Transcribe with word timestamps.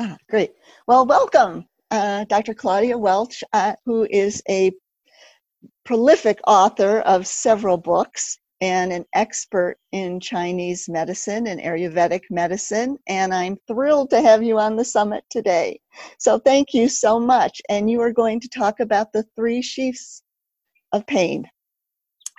Ah, 0.00 0.16
great. 0.30 0.52
Well, 0.86 1.06
welcome, 1.06 1.66
uh, 1.90 2.24
Dr. 2.24 2.54
Claudia 2.54 2.96
Welch, 2.96 3.42
uh, 3.52 3.74
who 3.84 4.06
is 4.08 4.40
a 4.48 4.70
prolific 5.84 6.38
author 6.46 7.00
of 7.00 7.26
several 7.26 7.76
books 7.76 8.38
and 8.60 8.92
an 8.92 9.04
expert 9.12 9.76
in 9.90 10.20
Chinese 10.20 10.88
medicine 10.88 11.48
and 11.48 11.60
Ayurvedic 11.60 12.22
medicine. 12.30 12.96
And 13.08 13.34
I'm 13.34 13.56
thrilled 13.66 14.10
to 14.10 14.20
have 14.20 14.42
you 14.42 14.58
on 14.58 14.76
the 14.76 14.84
summit 14.84 15.24
today. 15.30 15.80
So 16.18 16.38
thank 16.38 16.74
you 16.74 16.88
so 16.88 17.18
much. 17.18 17.60
And 17.68 17.90
you 17.90 18.00
are 18.00 18.12
going 18.12 18.40
to 18.40 18.48
talk 18.48 18.78
about 18.80 19.12
the 19.12 19.24
three 19.34 19.62
sheaths 19.62 20.22
of 20.92 21.06
pain. 21.08 21.44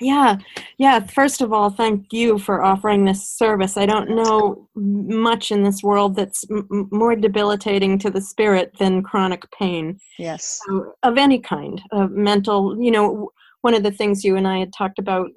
Yeah, 0.02 0.38
yeah. 0.78 1.00
First 1.02 1.42
of 1.42 1.52
all, 1.52 1.70
thank 1.70 2.14
you 2.14 2.40
for 2.40 2.64
offering 2.64 3.06
this 3.06 3.28
service. 3.30 3.76
I 3.78 3.86
don't 3.86 4.10
know 4.10 4.68
much 4.76 5.52
in 5.52 5.64
this 5.64 5.84
world 5.84 6.16
that's 6.16 6.46
m- 6.50 6.88
more 6.92 7.16
debilitating 7.16 8.00
to 8.00 8.10
the 8.10 8.22
spirit 8.22 8.72
than 8.80 9.04
chronic 9.04 9.44
pain. 9.52 10.00
Yes. 10.18 10.62
So, 10.66 10.94
of 11.04 11.18
any 11.18 11.40
kind, 11.40 11.82
of 11.92 12.12
mental, 12.12 12.82
you 12.82 12.92
know, 12.92 13.30
one 13.62 13.74
of 13.74 13.84
the 13.84 13.92
things 13.92 14.24
you 14.24 14.38
and 14.38 14.48
I 14.48 14.60
had 14.60 14.74
talked 14.74 15.00
about 15.00 15.30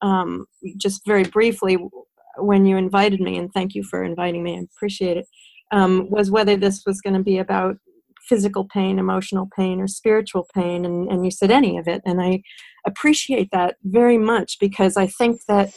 um, 0.00 0.46
just 0.78 1.04
very 1.06 1.24
briefly 1.24 1.76
when 2.38 2.64
you 2.64 2.76
invited 2.76 3.20
me, 3.20 3.36
and 3.36 3.52
thank 3.52 3.74
you 3.74 3.82
for 3.82 4.04
inviting 4.04 4.42
me, 4.42 4.56
I 4.58 4.62
appreciate 4.62 5.16
it, 5.18 5.26
um, 5.72 6.08
was 6.08 6.30
whether 6.30 6.56
this 6.56 6.84
was 6.86 7.00
going 7.00 7.14
to 7.14 7.22
be 7.22 7.38
about 7.38 7.76
physical 8.28 8.64
pain, 8.64 8.98
emotional 8.98 9.48
pain, 9.56 9.80
or 9.80 9.86
spiritual 9.86 10.46
pain, 10.54 10.84
and, 10.84 11.10
and 11.10 11.24
you 11.24 11.30
said 11.30 11.50
any 11.50 11.78
of 11.78 11.88
it. 11.88 12.02
And 12.04 12.20
I 12.20 12.42
appreciate 12.86 13.50
that 13.52 13.76
very 13.84 14.18
much 14.18 14.58
because 14.60 14.96
I 14.96 15.06
think 15.06 15.40
that 15.46 15.70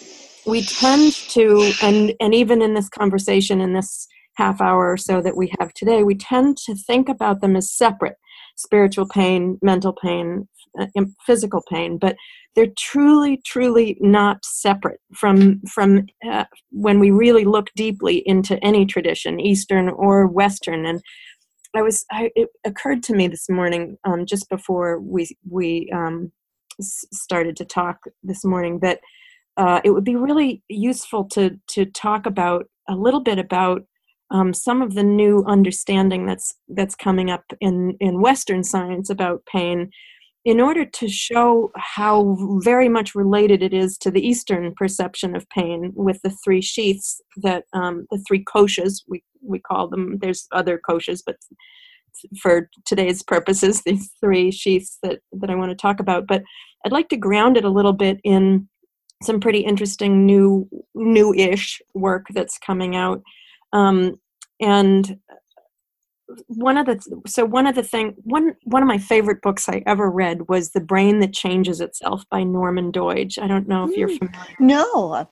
we 0.46 0.64
tend 0.64 1.14
to, 1.30 1.72
and, 1.82 2.14
and 2.20 2.34
even 2.34 2.62
in 2.62 2.74
this 2.74 2.90
conversation, 2.90 3.62
in 3.62 3.74
this 3.74 4.08
half 4.36 4.62
hour 4.62 4.92
or 4.92 4.98
so 4.98 5.22
that 5.22 5.38
we 5.38 5.54
have 5.60 5.74
today, 5.74 6.04
we 6.04 6.16
tend 6.16 6.58
to 6.66 6.76
think 6.76 7.10
about 7.10 7.42
them 7.42 7.56
as 7.56 7.72
separate 7.72 8.18
spiritual 8.58 9.08
pain, 9.08 9.58
mental 9.62 9.94
pain, 9.94 10.48
uh, 10.80 10.86
physical 11.26 11.62
pain, 11.70 11.98
but 11.98 12.16
they're 12.56 12.74
truly, 12.78 13.42
truly 13.46 13.98
not 14.00 14.44
separate 14.44 15.00
from 15.14 15.62
from 15.62 16.06
uh, 16.30 16.46
when 16.72 17.00
we 17.00 17.12
really 17.12 17.46
look 17.46 17.68
deeply 17.76 18.24
into 18.26 18.62
any 18.64 18.86
tradition, 18.86 19.40
Eastern 19.40 19.90
or 19.90 20.28
Western. 20.28 20.86
And 20.86 21.02
I 21.76 21.82
was, 21.82 22.06
I, 22.12 22.32
it 22.36 22.50
occurred 22.66 23.04
to 23.04 23.14
me 23.14 23.28
this 23.28 23.50
morning, 23.50 23.98
um, 24.04 24.26
just 24.26 24.50
before 24.50 25.00
we 25.00 25.38
we 25.50 25.90
um, 25.94 26.32
started 26.82 27.56
to 27.58 27.66
talk 27.66 27.98
this 28.24 28.44
morning, 28.44 28.80
that 28.80 29.00
uh, 29.58 29.82
it 29.84 29.92
would 29.92 30.04
be 30.04 30.16
really 30.16 30.64
useful 30.68 31.26
to 31.26 31.60
to 31.70 31.86
talk 31.86 32.26
about 32.26 32.66
a 32.90 32.96
little 32.96 33.22
bit 33.22 33.40
about 33.40 33.84
um, 34.32 34.54
some 34.54 34.82
of 34.82 34.96
the 34.96 35.04
new 35.04 35.44
understanding 35.48 36.26
that's 36.26 36.56
that's 36.70 36.96
coming 36.96 37.30
up 37.30 37.44
in 37.62 37.96
in 38.00 38.22
Western 38.22 38.64
science 38.64 39.10
about 39.10 39.46
pain, 39.46 39.92
in 40.44 40.60
order 40.60 40.86
to 40.86 41.08
show 41.08 41.72
how 41.76 42.36
very 42.64 42.90
much 42.90 43.14
related 43.14 43.62
it 43.62 43.74
is 43.74 43.98
to 44.00 44.10
the 44.10 44.26
Eastern 44.26 44.74
perception 44.76 45.36
of 45.36 45.48
pain 45.50 45.92
with 45.96 46.20
the 46.24 46.36
three 46.44 46.62
sheaths 46.62 47.22
that 47.38 47.66
um, 47.74 48.08
the 48.10 48.24
three 48.28 48.44
koshas 48.44 49.04
we 49.08 49.24
we 49.44 49.60
call 49.60 49.88
them. 49.88 50.18
There's 50.20 50.48
other 50.52 50.80
koshas, 50.88 51.22
but 51.26 51.38
for 52.42 52.70
today's 52.86 53.24
purposes, 53.24 53.82
these 53.86 54.12
three 54.20 54.52
sheaths 54.52 54.98
that, 55.04 55.20
that 55.34 55.50
I 55.50 55.56
want 55.56 55.70
to 55.70 55.76
talk 55.76 56.00
about. 56.00 56.28
But 56.28 56.44
I'd 56.86 56.92
like 56.92 57.10
to 57.10 57.18
ground 57.18 57.58
it 57.58 57.66
a 57.66 57.70
little 57.70 57.94
bit 57.94 58.20
in 58.24 58.68
some 59.24 59.40
pretty 59.40 59.60
interesting 59.60 60.26
new 60.26 60.68
new-ish 60.96 61.82
work 61.94 62.26
that's 62.34 62.58
coming 62.58 62.96
out. 62.96 63.22
Um, 63.74 64.20
and 64.60 65.18
one 66.48 66.78
of 66.78 66.86
the 66.86 67.22
so 67.28 67.46
one 67.46 67.68
of 67.68 67.76
the 67.76 67.84
thing 67.84 68.16
one 68.24 68.56
one 68.64 68.82
of 68.82 68.88
my 68.88 68.98
favorite 68.98 69.42
books 69.42 69.68
I 69.68 69.84
ever 69.86 70.10
read 70.10 70.48
was 70.50 70.72
The 70.72 70.82
Brain 70.82 71.20
That 71.20 71.34
Changes 71.34 71.82
Itself 71.82 72.24
by 72.30 72.44
Norman 72.44 72.92
Doidge. 72.92 73.42
I 73.42 73.48
don't 73.48 73.68
know 73.68 73.90
if 73.90 73.98
you're 73.98 74.10
hmm. 74.10 74.28
familiar. 74.28 74.56
No, 74.60 75.28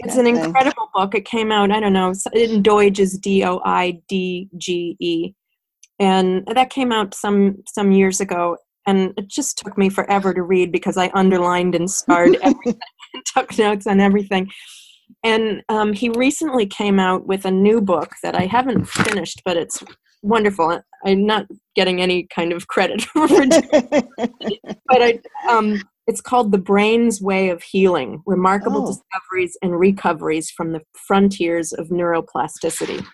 it's 0.00 0.16
an 0.16 0.26
incredible 0.26 0.90
book. 0.94 1.14
It 1.14 1.24
came 1.24 1.50
out, 1.50 1.70
I 1.70 1.80
don't 1.80 1.92
know, 1.92 2.12
in 2.32 2.62
Doidge 2.62 2.98
is 2.98 3.18
D 3.18 3.44
O 3.44 3.60
I 3.64 4.00
D 4.08 4.48
G 4.56 4.96
E. 5.00 5.32
And 5.98 6.46
that 6.52 6.70
came 6.70 6.92
out 6.92 7.14
some 7.14 7.62
some 7.66 7.92
years 7.92 8.20
ago. 8.20 8.56
And 8.86 9.12
it 9.16 9.28
just 9.28 9.58
took 9.58 9.76
me 9.76 9.88
forever 9.88 10.32
to 10.32 10.42
read 10.42 10.70
because 10.70 10.96
I 10.96 11.10
underlined 11.14 11.74
and 11.74 11.90
starred 11.90 12.36
everything 12.42 12.80
and 13.14 13.26
took 13.26 13.58
notes 13.58 13.86
on 13.86 14.00
everything. 14.00 14.48
And 15.26 15.64
um, 15.68 15.92
he 15.92 16.08
recently 16.10 16.66
came 16.66 17.00
out 17.00 17.26
with 17.26 17.44
a 17.44 17.50
new 17.50 17.80
book 17.80 18.12
that 18.22 18.36
I 18.36 18.46
haven't 18.46 18.84
finished, 18.84 19.42
but 19.44 19.56
it's 19.56 19.82
wonderful. 20.22 20.80
I'm 21.04 21.26
not 21.26 21.46
getting 21.74 22.00
any 22.00 22.28
kind 22.32 22.52
of 22.52 22.68
credit 22.68 23.02
for 23.12 23.26
it, 23.28 24.06
but 24.86 25.02
I, 25.02 25.18
um, 25.48 25.82
it's 26.06 26.20
called 26.20 26.52
The 26.52 26.58
Brain's 26.58 27.20
Way 27.20 27.48
of 27.48 27.60
Healing 27.60 28.22
Remarkable 28.24 28.84
oh. 28.84 28.86
Discoveries 28.86 29.58
and 29.62 29.76
Recoveries 29.76 30.48
from 30.52 30.70
the 30.70 30.82
Frontiers 30.94 31.72
of 31.72 31.88
Neuroplasticity. 31.88 33.04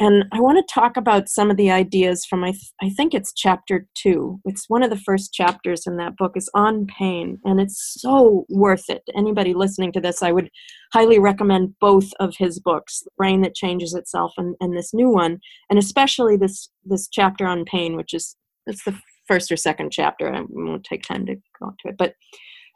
And 0.00 0.24
I 0.32 0.40
want 0.40 0.58
to 0.58 0.74
talk 0.74 0.96
about 0.96 1.28
some 1.28 1.52
of 1.52 1.56
the 1.56 1.70
ideas 1.70 2.24
from, 2.24 2.42
I, 2.42 2.50
th- 2.50 2.72
I 2.82 2.90
think 2.90 3.14
it's 3.14 3.32
chapter 3.32 3.86
two. 3.94 4.40
It's 4.44 4.68
one 4.68 4.82
of 4.82 4.90
the 4.90 4.98
first 4.98 5.32
chapters 5.32 5.86
in 5.86 5.96
that 5.98 6.16
book 6.16 6.32
is 6.36 6.50
on 6.52 6.86
pain, 6.86 7.38
and 7.44 7.60
it's 7.60 7.94
so 8.00 8.44
worth 8.48 8.88
it. 8.88 9.02
Anybody 9.16 9.54
listening 9.54 9.92
to 9.92 10.00
this, 10.00 10.20
I 10.20 10.32
would 10.32 10.50
highly 10.92 11.20
recommend 11.20 11.74
both 11.80 12.10
of 12.18 12.34
his 12.36 12.58
books, 12.58 13.02
The 13.04 13.10
Brain 13.16 13.42
That 13.42 13.54
Changes 13.54 13.94
Itself 13.94 14.32
and, 14.36 14.56
and 14.60 14.76
this 14.76 14.92
new 14.92 15.10
one, 15.10 15.38
and 15.70 15.78
especially 15.78 16.36
this, 16.36 16.70
this 16.84 17.08
chapter 17.08 17.46
on 17.46 17.64
pain, 17.64 17.94
which 17.94 18.14
is 18.14 18.36
it's 18.66 18.82
the 18.84 18.98
first 19.28 19.52
or 19.52 19.56
second 19.56 19.92
chapter. 19.92 20.32
I 20.32 20.42
won't 20.48 20.84
take 20.84 21.02
time 21.02 21.24
to 21.26 21.36
go 21.60 21.68
into 21.68 21.88
it, 21.88 21.96
but 21.96 22.14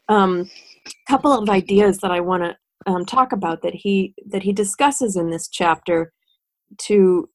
a 0.08 0.14
um, 0.14 0.50
couple 1.08 1.32
of 1.32 1.48
ideas 1.48 1.98
that 1.98 2.10
I 2.10 2.20
want 2.20 2.44
to 2.44 2.56
um, 2.86 3.04
talk 3.04 3.32
about 3.32 3.62
that 3.62 3.74
he 3.74 4.14
that 4.28 4.42
he 4.42 4.52
discusses 4.52 5.16
in 5.16 5.30
this 5.30 5.48
chapter 5.48 6.12
to 6.76 7.28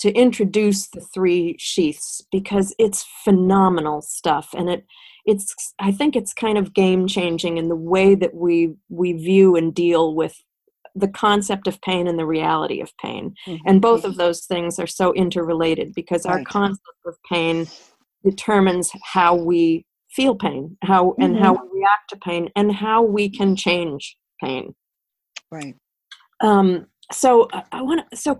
to 0.00 0.10
introduce 0.12 0.88
the 0.88 1.00
three 1.00 1.56
sheaths 1.58 2.22
because 2.32 2.74
it's 2.78 3.04
phenomenal 3.24 4.00
stuff 4.00 4.48
and 4.56 4.68
it 4.68 4.84
it's 5.26 5.54
i 5.78 5.92
think 5.92 6.16
it's 6.16 6.32
kind 6.32 6.58
of 6.58 6.74
game 6.74 7.06
changing 7.06 7.58
in 7.58 7.68
the 7.68 7.76
way 7.76 8.14
that 8.14 8.34
we 8.34 8.74
we 8.88 9.12
view 9.12 9.56
and 9.56 9.74
deal 9.74 10.14
with 10.14 10.34
the 10.94 11.08
concept 11.08 11.66
of 11.66 11.80
pain 11.80 12.06
and 12.06 12.18
the 12.18 12.26
reality 12.26 12.80
of 12.80 12.90
pain 12.98 13.34
mm-hmm. 13.46 13.56
and 13.66 13.80
both 13.80 14.04
of 14.04 14.16
those 14.16 14.44
things 14.44 14.78
are 14.78 14.86
so 14.86 15.12
interrelated 15.14 15.92
because 15.94 16.24
right. 16.24 16.38
our 16.38 16.44
concept 16.44 16.98
of 17.06 17.16
pain 17.30 17.66
determines 18.24 18.90
how 19.04 19.34
we 19.34 19.84
feel 20.10 20.34
pain 20.34 20.76
how 20.82 21.10
mm-hmm. 21.10 21.22
and 21.22 21.38
how 21.38 21.52
we 21.52 21.80
react 21.80 22.08
to 22.08 22.16
pain 22.16 22.48
and 22.56 22.72
how 22.72 23.02
we 23.02 23.28
can 23.28 23.56
change 23.56 24.16
pain 24.42 24.74
right 25.50 25.74
um, 26.42 26.86
so 27.12 27.48
I 27.70 27.82
want 27.82 28.08
to. 28.10 28.16
So 28.16 28.38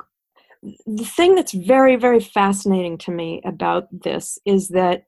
the 0.86 1.04
thing 1.04 1.34
that's 1.34 1.52
very 1.52 1.96
very 1.96 2.20
fascinating 2.20 2.96
to 2.96 3.10
me 3.10 3.40
about 3.44 3.88
this 3.90 4.38
is 4.44 4.68
that 4.68 5.04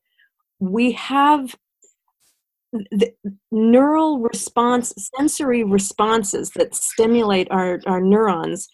we 0.58 0.92
have 0.92 1.54
the 2.90 3.12
neural 3.52 4.18
response 4.18 4.92
sensory 5.16 5.62
responses 5.62 6.50
that 6.56 6.74
stimulate 6.74 7.48
our, 7.50 7.80
our 7.86 8.00
neurons 8.00 8.68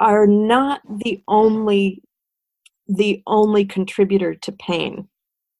are 0.00 0.26
not 0.26 0.80
the 1.04 1.22
only 1.28 2.02
the 2.88 3.22
only 3.26 3.64
contributor 3.64 4.34
to 4.34 4.52
pain 4.52 5.08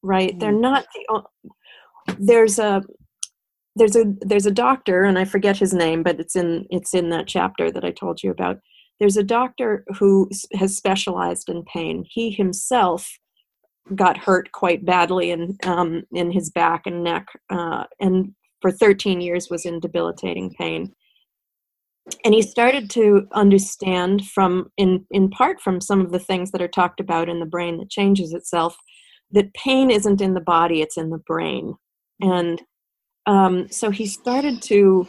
right 0.03 0.31
mm-hmm. 0.31 0.39
they're 0.39 0.51
not 0.51 0.85
the 0.93 1.23
there's 2.19 2.59
a 2.59 2.83
there's 3.75 3.95
a 3.95 4.05
there's 4.21 4.45
a 4.45 4.51
doctor 4.51 5.03
and 5.03 5.17
i 5.17 5.25
forget 5.25 5.57
his 5.57 5.73
name 5.73 6.03
but 6.03 6.19
it's 6.19 6.35
in 6.35 6.65
it's 6.69 6.93
in 6.93 7.09
that 7.09 7.27
chapter 7.27 7.71
that 7.71 7.85
i 7.85 7.91
told 7.91 8.21
you 8.21 8.29
about 8.29 8.59
there's 8.99 9.17
a 9.17 9.23
doctor 9.23 9.83
who 9.97 10.29
has 10.53 10.75
specialized 10.75 11.49
in 11.49 11.63
pain. 11.63 12.05
He 12.09 12.31
himself 12.31 13.09
got 13.93 14.17
hurt 14.17 14.51
quite 14.51 14.85
badly 14.85 15.31
in 15.31 15.57
um, 15.63 16.03
in 16.11 16.31
his 16.31 16.49
back 16.49 16.83
and 16.85 17.03
neck, 17.03 17.27
uh, 17.49 17.85
and 17.99 18.33
for 18.61 18.71
13 18.71 19.21
years 19.21 19.49
was 19.49 19.65
in 19.65 19.79
debilitating 19.79 20.53
pain. 20.57 20.93
And 22.23 22.33
he 22.33 22.41
started 22.41 22.89
to 22.91 23.27
understand 23.33 24.25
from, 24.27 24.71
in 24.77 25.05
in 25.11 25.29
part, 25.29 25.59
from 25.61 25.81
some 25.81 26.01
of 26.01 26.11
the 26.11 26.19
things 26.19 26.51
that 26.51 26.61
are 26.61 26.67
talked 26.67 26.99
about 26.99 27.29
in 27.29 27.39
the 27.39 27.45
brain 27.45 27.77
that 27.77 27.89
changes 27.89 28.33
itself, 28.33 28.77
that 29.31 29.53
pain 29.53 29.91
isn't 29.91 30.21
in 30.21 30.33
the 30.33 30.41
body; 30.41 30.81
it's 30.81 30.97
in 30.97 31.09
the 31.09 31.21
brain. 31.27 31.75
And 32.21 32.61
um, 33.25 33.67
so 33.69 33.89
he 33.89 34.05
started 34.05 34.61
to 34.63 35.07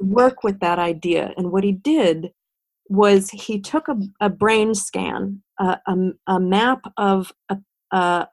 work 0.00 0.44
with 0.44 0.60
that 0.60 0.78
idea. 0.78 1.32
And 1.36 1.50
what 1.50 1.64
he 1.64 1.72
did 1.72 2.30
was 2.88 3.30
he 3.30 3.60
took 3.60 3.88
a, 3.88 3.96
a 4.20 4.28
brain 4.28 4.74
scan, 4.74 5.42
a, 5.58 5.78
a, 5.86 5.96
a 6.26 6.40
map 6.40 6.82
of 6.96 7.32
a, 7.48 8.28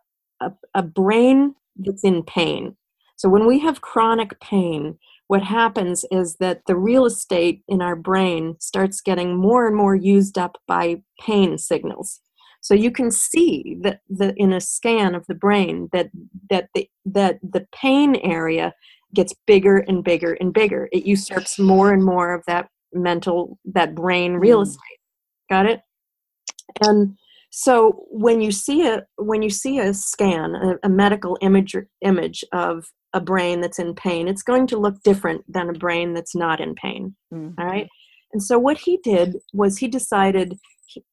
a, 0.74 0.84
brain 0.84 1.56
that's 1.78 2.04
in 2.04 2.24
pain. 2.24 2.76
So 3.16 3.30
when 3.30 3.48
we 3.48 3.60
have 3.60 3.82
chronic 3.82 4.40
pain, 4.40 4.98
what 5.28 5.44
happens 5.44 6.04
is 6.12 6.38
that 6.38 6.64
the 6.68 6.76
real 6.76 7.06
estate 7.06 7.62
in 7.68 7.82
our 7.82 7.96
brain 7.96 8.56
starts 8.60 9.00
getting 9.00 9.38
more 9.38 9.68
and 9.68 9.76
more 9.76 9.96
used 9.96 10.38
up 10.38 10.58
by 10.68 11.04
pain 11.22 11.58
signals. 11.58 12.20
So 12.62 12.74
you 12.74 12.92
can 12.92 13.10
see 13.10 13.78
that 13.82 14.02
the 14.10 14.34
in 14.38 14.54
a 14.54 14.62
scan 14.62 15.16
of 15.16 15.26
the 15.28 15.34
brain 15.36 15.90
that 15.94 16.10
that 16.50 16.70
the 16.76 16.90
that 17.06 17.40
the 17.42 17.66
pain 17.74 18.18
area 18.18 18.74
gets 19.14 19.34
bigger 19.48 19.78
and 19.78 20.04
bigger 20.04 20.34
and 20.34 20.54
bigger. 20.54 20.88
It 20.92 21.06
usurps 21.06 21.58
more 21.58 21.92
and 21.92 22.04
more 22.04 22.34
of 22.34 22.44
that 22.48 22.70
mental 22.94 23.58
that 23.66 23.96
brain 23.96 24.34
real 24.34 24.60
mm. 24.60 24.64
estate. 24.64 25.00
Got 25.50 25.66
it? 25.66 25.82
And 26.86 27.18
so 27.52 28.06
when 28.10 28.42
you 28.42 28.52
see 28.52 28.88
a 28.88 29.06
when 29.18 29.42
you 29.42 29.50
see 29.50 29.80
a 29.80 29.94
scan, 29.94 30.56
a, 30.56 30.76
a 30.84 30.90
medical 30.90 31.38
image 31.42 31.76
image 32.02 32.44
of 32.54 32.86
a 33.14 33.20
brain 33.20 33.60
that's 33.60 33.80
in 33.80 33.94
pain, 33.94 34.28
it's 34.28 34.44
going 34.44 34.68
to 34.68 34.78
look 34.78 35.04
different 35.04 35.44
than 35.52 35.70
a 35.70 35.74
brain 35.74 36.14
that's 36.14 36.34
not 36.36 36.62
in 36.62 36.76
pain. 36.76 37.16
Mm-hmm. 37.34 37.60
All 37.60 37.68
right. 37.68 37.90
And 38.34 38.42
so 38.42 38.58
what 38.58 38.78
he 38.78 38.98
did 39.04 39.36
was 39.54 39.78
he 39.78 39.88
decided 39.88 40.58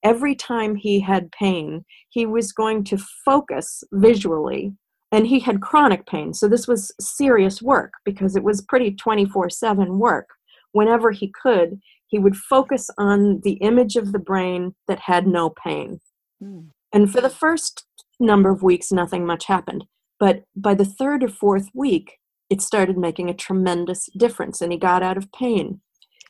every 0.02 0.34
time 0.34 0.76
he 0.76 1.00
had 1.00 1.32
pain, 1.32 1.84
he 2.10 2.26
was 2.26 2.52
going 2.52 2.84
to 2.84 2.98
focus 3.24 3.82
visually. 3.92 4.74
And 5.10 5.26
he 5.26 5.40
had 5.40 5.62
chronic 5.62 6.06
pain. 6.06 6.34
So 6.34 6.48
this 6.48 6.68
was 6.68 6.92
serious 7.00 7.62
work 7.62 7.92
because 8.04 8.36
it 8.36 8.44
was 8.44 8.60
pretty 8.60 8.92
24 8.92 9.48
7 9.48 9.98
work. 9.98 10.26
Whenever 10.72 11.10
he 11.10 11.32
could, 11.42 11.80
he 12.06 12.18
would 12.18 12.36
focus 12.36 12.90
on 12.98 13.40
the 13.42 13.54
image 13.54 13.96
of 13.96 14.12
the 14.12 14.18
brain 14.18 14.74
that 14.86 15.00
had 15.00 15.26
no 15.26 15.50
pain. 15.50 16.00
Mm. 16.42 16.68
And 16.92 17.12
for 17.12 17.20
the 17.20 17.30
first 17.30 17.84
number 18.18 18.50
of 18.50 18.62
weeks, 18.62 18.90
nothing 18.90 19.26
much 19.26 19.46
happened. 19.46 19.84
But 20.18 20.44
by 20.56 20.74
the 20.74 20.84
third 20.84 21.22
or 21.22 21.28
fourth 21.28 21.68
week, 21.74 22.18
it 22.50 22.62
started 22.62 22.96
making 22.96 23.28
a 23.28 23.34
tremendous 23.34 24.08
difference, 24.16 24.60
and 24.60 24.72
he 24.72 24.78
got 24.78 25.02
out 25.02 25.18
of 25.18 25.30
pain. 25.32 25.80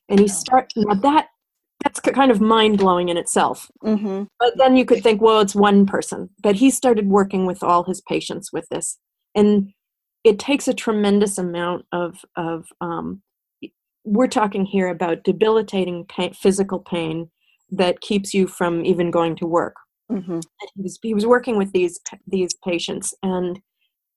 And 0.08 0.18
he 0.18 0.28
started 0.28 0.72
now 0.76 0.94
that 0.94 1.28
that's 1.84 2.00
kind 2.00 2.32
of 2.32 2.40
mind 2.40 2.78
blowing 2.78 3.08
in 3.08 3.16
itself. 3.16 3.70
Mm-hmm. 3.84 4.24
But 4.40 4.54
then 4.58 4.76
you 4.76 4.84
could 4.84 5.02
think, 5.02 5.22
well, 5.22 5.40
it's 5.40 5.54
one 5.54 5.86
person. 5.86 6.28
But 6.42 6.56
he 6.56 6.70
started 6.70 7.08
working 7.08 7.46
with 7.46 7.62
all 7.62 7.84
his 7.84 8.00
patients 8.00 8.52
with 8.52 8.68
this, 8.68 8.98
and 9.34 9.70
it 10.24 10.40
takes 10.40 10.66
a 10.66 10.74
tremendous 10.74 11.38
amount 11.38 11.86
of 11.92 12.24
of. 12.36 12.66
Um, 12.80 13.22
we're 14.12 14.28
talking 14.28 14.64
here 14.64 14.88
about 14.88 15.24
debilitating 15.24 16.06
pain, 16.06 16.32
physical 16.32 16.78
pain 16.78 17.30
that 17.70 18.00
keeps 18.00 18.32
you 18.32 18.46
from 18.46 18.84
even 18.84 19.10
going 19.10 19.36
to 19.36 19.46
work 19.46 19.74
Mm-hmm. 20.10 20.40
He 20.74 20.82
was 20.82 20.98
he 21.02 21.14
was 21.14 21.26
working 21.26 21.56
with 21.56 21.72
these 21.72 22.00
these 22.26 22.54
patients, 22.64 23.14
and 23.22 23.60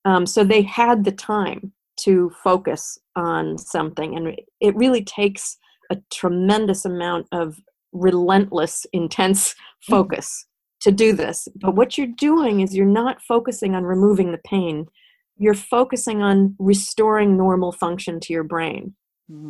um, 0.06 0.26
so 0.26 0.44
they 0.44 0.62
had 0.62 1.04
the 1.04 1.12
time 1.12 1.74
to 2.02 2.32
focus 2.44 2.98
on 3.16 3.58
something, 3.58 4.16
and 4.16 4.36
it 4.62 4.76
really 4.76 5.04
takes 5.04 5.58
a 5.90 5.98
tremendous 6.12 6.86
amount 6.86 7.28
of 7.34 7.60
relentless, 7.92 8.86
intense 8.94 9.50
mm-hmm. 9.50 9.94
focus 9.94 10.46
mm-hmm. 10.46 10.90
to 10.90 10.96
do 10.96 11.14
this. 11.14 11.48
But 11.56 11.76
what 11.76 11.98
you're 11.98 12.08
doing 12.08 12.62
is 12.62 12.74
you're 12.74 12.86
not 12.86 13.22
focusing 13.22 13.76
on 13.76 13.84
removing 13.84 14.32
the 14.32 14.42
pain; 14.46 14.86
you're 15.38 15.54
focusing 15.54 16.22
on 16.22 16.56
restoring 16.58 17.36
normal 17.36 17.74
function 17.74 18.22
to 18.22 18.34
your 18.34 18.46
brain. 18.46 18.96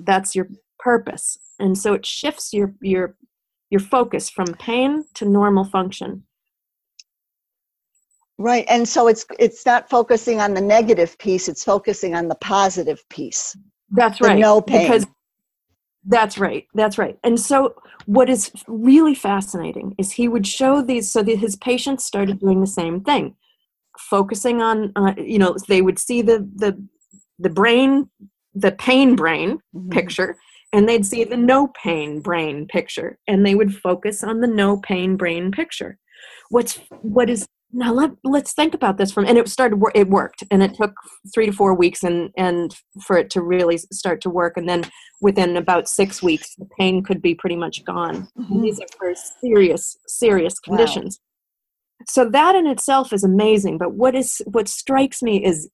That's 0.05 0.35
your 0.35 0.47
purpose, 0.79 1.37
and 1.59 1.77
so 1.77 1.93
it 1.93 2.05
shifts 2.05 2.53
your 2.53 2.73
your 2.81 3.15
your 3.69 3.81
focus 3.81 4.29
from 4.29 4.47
pain 4.55 5.05
to 5.15 5.25
normal 5.25 5.63
function 5.63 6.23
Right. 8.41 8.65
And 8.69 8.87
so 8.87 9.07
it's 9.07 9.23
it's 9.37 9.65
not 9.67 9.87
focusing 9.87 10.41
on 10.41 10.55
the 10.55 10.61
negative 10.61 11.15
piece, 11.19 11.47
it's 11.47 11.63
focusing 11.63 12.15
on 12.15 12.27
the 12.27 12.35
positive 12.35 13.07
piece. 13.09 13.55
That's 13.91 14.19
right. 14.19 14.39
No 14.39 14.61
pain. 14.61 14.81
Because 14.81 15.05
that's 16.07 16.39
right. 16.39 16.65
That's 16.73 16.97
right. 16.97 17.19
And 17.23 17.39
so 17.39 17.75
what 18.07 18.31
is 18.31 18.51
really 18.67 19.13
fascinating 19.13 19.93
is 19.99 20.11
he 20.11 20.27
would 20.27 20.47
show 20.47 20.81
these 20.81 21.11
so 21.11 21.21
that 21.21 21.37
his 21.37 21.55
patients 21.55 22.03
started 22.03 22.39
doing 22.39 22.61
the 22.61 22.67
same 22.67 23.01
thing. 23.01 23.35
Focusing 23.99 24.59
on 24.59 24.91
uh, 24.95 25.13
you 25.17 25.37
know, 25.37 25.55
they 25.67 25.83
would 25.83 25.99
see 25.99 26.23
the 26.23 26.49
the 26.55 26.83
the 27.37 27.49
brain, 27.49 28.09
the 28.53 28.71
pain 28.71 29.15
brain 29.15 29.59
mm-hmm. 29.75 29.89
picture 29.89 30.37
and 30.73 30.87
they'd 30.87 31.05
see 31.05 31.23
the 31.23 31.37
no 31.37 31.67
pain 31.67 32.21
brain 32.21 32.65
picture 32.67 33.17
and 33.27 33.45
they 33.45 33.55
would 33.55 33.75
focus 33.75 34.23
on 34.23 34.39
the 34.39 34.47
no 34.47 34.77
pain 34.77 35.17
brain 35.17 35.51
picture 35.51 35.97
what's 36.49 36.79
what 37.01 37.29
is 37.29 37.47
now 37.73 37.93
let, 37.93 38.11
let's 38.23 38.53
think 38.53 38.73
about 38.73 38.97
this 38.97 39.11
from 39.11 39.25
and 39.25 39.37
it 39.37 39.47
started 39.47 39.81
it 39.95 40.09
worked 40.09 40.43
and 40.51 40.61
it 40.61 40.73
took 40.73 40.93
three 41.33 41.45
to 41.45 41.51
four 41.51 41.73
weeks 41.73 42.03
and 42.03 42.29
and 42.37 42.75
for 43.05 43.17
it 43.17 43.29
to 43.29 43.41
really 43.41 43.77
start 43.77 44.21
to 44.21 44.29
work 44.29 44.57
and 44.57 44.67
then 44.67 44.83
within 45.21 45.55
about 45.55 45.87
six 45.87 46.21
weeks 46.21 46.55
the 46.55 46.67
pain 46.77 47.03
could 47.03 47.21
be 47.21 47.33
pretty 47.33 47.55
much 47.55 47.83
gone 47.85 48.27
mm-hmm. 48.37 48.61
these 48.61 48.79
are 48.79 48.87
for 48.97 49.13
serious 49.41 49.97
serious 50.07 50.59
conditions 50.59 51.19
wow. 51.21 52.05
so 52.09 52.29
that 52.29 52.55
in 52.55 52.67
itself 52.67 53.13
is 53.13 53.23
amazing 53.23 53.77
but 53.77 53.93
what 53.93 54.15
is 54.15 54.41
what 54.45 54.67
strikes 54.67 55.21
me 55.21 55.43
is 55.43 55.69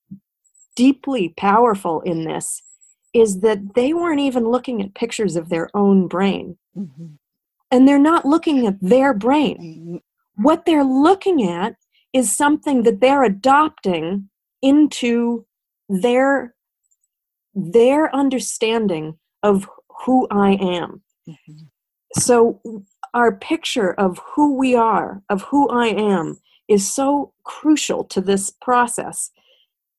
deeply 0.77 1.33
powerful 1.35 2.00
in 2.01 2.24
this 2.24 2.62
is 3.13 3.39
that 3.41 3.74
they 3.75 3.94
weren't 3.94 4.19
even 4.19 4.47
looking 4.47 4.81
at 4.81 4.94
pictures 4.94 5.35
of 5.35 5.50
their 5.50 5.69
own 5.74 6.07
brain 6.07 6.57
mm-hmm. 6.77 7.07
and 7.71 7.88
they're 7.88 8.00
not 8.00 8.25
looking 8.25 8.65
at 8.65 8.79
their 8.79 9.13
brain 9.13 9.57
mm-hmm. 9.57 10.44
what 10.44 10.65
they're 10.65 10.83
looking 10.83 11.44
at 11.44 11.75
is 12.13 12.35
something 12.35 12.83
that 12.83 13.01
they're 13.01 13.24
adopting 13.24 14.29
into 14.62 15.45
their 15.89 16.53
their 17.53 18.13
understanding 18.15 19.18
of 19.44 19.68
who 20.06 20.27
I 20.29 20.51
am. 20.51 21.01
Mm-hmm. 21.27 21.63
So 22.13 22.62
our 23.13 23.35
picture 23.35 23.94
of 23.94 24.19
who 24.19 24.56
we 24.56 24.75
are, 24.75 25.24
of 25.29 25.41
who 25.44 25.68
I 25.69 25.88
am, 25.88 26.38
is 26.68 26.89
so 26.89 27.33
crucial 27.44 28.03
to 28.06 28.21
this 28.21 28.51
process. 28.62 29.31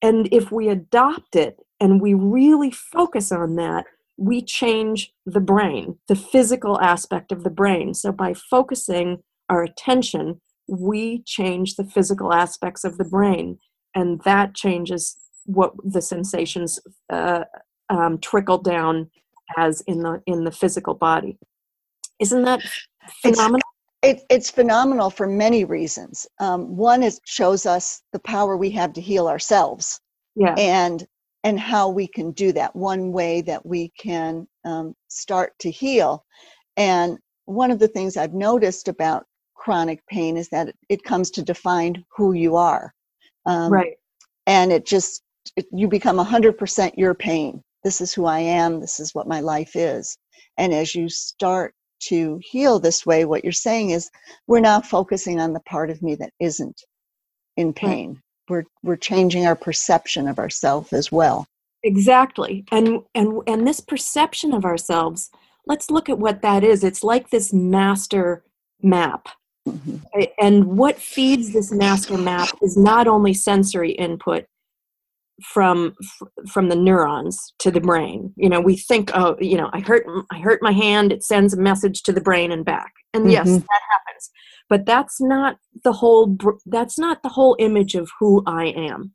And 0.02 0.28
if 0.32 0.52
we 0.52 0.68
adopt 0.68 1.36
it 1.36 1.58
and 1.80 2.00
we 2.00 2.14
really 2.14 2.70
focus 2.70 3.32
on 3.32 3.56
that, 3.56 3.86
we 4.16 4.42
change 4.42 5.12
the 5.26 5.40
brain, 5.40 5.98
the 6.08 6.16
physical 6.16 6.80
aspect 6.80 7.30
of 7.32 7.44
the 7.44 7.50
brain. 7.50 7.94
So 7.94 8.10
by 8.12 8.34
focusing 8.34 9.22
our 9.48 9.62
attention 9.62 10.40
we 10.68 11.22
change 11.22 11.74
the 11.74 11.84
physical 11.84 12.32
aspects 12.32 12.84
of 12.84 12.98
the 12.98 13.04
brain, 13.04 13.58
and 13.94 14.20
that 14.24 14.54
changes 14.54 15.16
what 15.46 15.72
the 15.82 16.02
sensations 16.02 16.78
uh, 17.10 17.44
um, 17.88 18.18
trickle 18.18 18.58
down 18.58 19.10
as 19.56 19.80
in 19.82 20.02
the 20.02 20.22
in 20.26 20.44
the 20.44 20.52
physical 20.52 20.94
body. 20.94 21.38
Isn't 22.20 22.42
that 22.42 22.60
phenomenal? 23.22 23.67
It's, 24.02 24.22
it, 24.22 24.26
it's 24.30 24.50
phenomenal 24.50 25.10
for 25.10 25.26
many 25.26 25.64
reasons. 25.64 26.26
Um, 26.40 26.76
one 26.76 27.02
is 27.02 27.20
shows 27.26 27.66
us 27.66 28.02
the 28.12 28.20
power 28.20 28.56
we 28.56 28.70
have 28.70 28.92
to 28.94 29.00
heal 29.00 29.28
ourselves. 29.28 30.00
Yeah. 30.36 30.54
And 30.58 31.06
and 31.44 31.58
how 31.60 31.88
we 31.88 32.06
can 32.06 32.32
do 32.32 32.52
that. 32.52 32.74
One 32.76 33.12
way 33.12 33.40
that 33.42 33.64
we 33.64 33.90
can 33.98 34.46
um, 34.64 34.94
start 35.08 35.52
to 35.60 35.70
heal. 35.70 36.24
And 36.76 37.18
one 37.46 37.70
of 37.70 37.78
the 37.78 37.88
things 37.88 38.16
I've 38.16 38.34
noticed 38.34 38.88
about 38.88 39.26
chronic 39.54 40.04
pain 40.06 40.36
is 40.36 40.48
that 40.50 40.74
it 40.88 41.04
comes 41.04 41.30
to 41.32 41.42
define 41.42 42.04
who 42.16 42.32
you 42.34 42.56
are. 42.56 42.92
Um, 43.46 43.72
right. 43.72 43.96
And 44.46 44.72
it 44.72 44.86
just, 44.86 45.22
it, 45.56 45.66
you 45.72 45.88
become 45.88 46.18
100% 46.18 46.92
your 46.96 47.14
pain. 47.14 47.62
This 47.84 48.00
is 48.00 48.12
who 48.12 48.26
I 48.26 48.40
am. 48.40 48.80
This 48.80 49.00
is 49.00 49.14
what 49.14 49.28
my 49.28 49.40
life 49.40 49.76
is. 49.76 50.18
And 50.58 50.74
as 50.74 50.94
you 50.94 51.08
start 51.08 51.74
to 52.00 52.40
heal 52.42 52.78
this 52.78 53.04
way, 53.04 53.24
what 53.24 53.44
you're 53.44 53.52
saying 53.52 53.90
is 53.90 54.10
we're 54.46 54.60
now 54.60 54.80
focusing 54.80 55.40
on 55.40 55.52
the 55.52 55.60
part 55.60 55.90
of 55.90 56.02
me 56.02 56.14
that 56.16 56.32
isn't 56.40 56.82
in 57.56 57.72
pain. 57.72 58.10
Right. 58.10 58.18
We're, 58.48 58.64
we're 58.82 58.96
changing 58.96 59.46
our 59.46 59.56
perception 59.56 60.26
of 60.28 60.38
ourselves 60.38 60.92
as 60.92 61.12
well. 61.12 61.46
Exactly. 61.82 62.64
And, 62.72 63.00
and, 63.14 63.42
and 63.46 63.66
this 63.66 63.80
perception 63.80 64.52
of 64.52 64.64
ourselves, 64.64 65.30
let's 65.66 65.90
look 65.90 66.08
at 66.08 66.18
what 66.18 66.42
that 66.42 66.64
is. 66.64 66.82
It's 66.82 67.04
like 67.04 67.30
this 67.30 67.52
master 67.52 68.42
map 68.82 69.28
Mm-hmm. 69.68 70.22
And 70.40 70.66
what 70.78 70.98
feeds 70.98 71.52
this 71.52 71.72
master 71.72 72.16
map 72.16 72.48
is 72.62 72.76
not 72.76 73.06
only 73.06 73.34
sensory 73.34 73.92
input 73.92 74.46
from 75.42 75.94
from 76.48 76.68
the 76.68 76.76
neurons 76.76 77.52
to 77.60 77.70
the 77.70 77.80
brain. 77.80 78.32
You 78.36 78.48
know, 78.48 78.60
we 78.60 78.76
think, 78.76 79.10
oh, 79.14 79.36
you 79.40 79.56
know, 79.56 79.70
I 79.72 79.80
hurt 79.80 80.04
I 80.32 80.38
hurt 80.38 80.60
my 80.62 80.72
hand. 80.72 81.12
It 81.12 81.22
sends 81.22 81.54
a 81.54 81.60
message 81.60 82.02
to 82.04 82.12
the 82.12 82.20
brain 82.20 82.52
and 82.52 82.64
back. 82.64 82.92
And 83.14 83.24
mm-hmm. 83.24 83.32
yes, 83.32 83.46
that 83.46 83.80
happens. 83.90 84.30
But 84.68 84.84
that's 84.84 85.20
not 85.20 85.56
the 85.84 85.92
whole. 85.92 86.36
That's 86.66 86.98
not 86.98 87.22
the 87.22 87.28
whole 87.28 87.56
image 87.58 87.94
of 87.94 88.10
who 88.18 88.42
I 88.46 88.66
am 88.66 89.12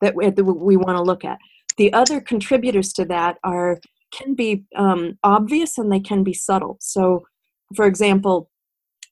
that 0.00 0.14
we, 0.16 0.28
we 0.30 0.76
want 0.76 0.96
to 0.96 1.02
look 1.02 1.24
at. 1.24 1.38
The 1.78 1.92
other 1.92 2.20
contributors 2.20 2.92
to 2.94 3.04
that 3.06 3.38
are 3.44 3.78
can 4.12 4.34
be 4.34 4.64
um, 4.76 5.18
obvious 5.24 5.78
and 5.78 5.90
they 5.90 6.00
can 6.00 6.22
be 6.22 6.34
subtle. 6.34 6.76
So, 6.80 7.24
for 7.74 7.86
example, 7.86 8.50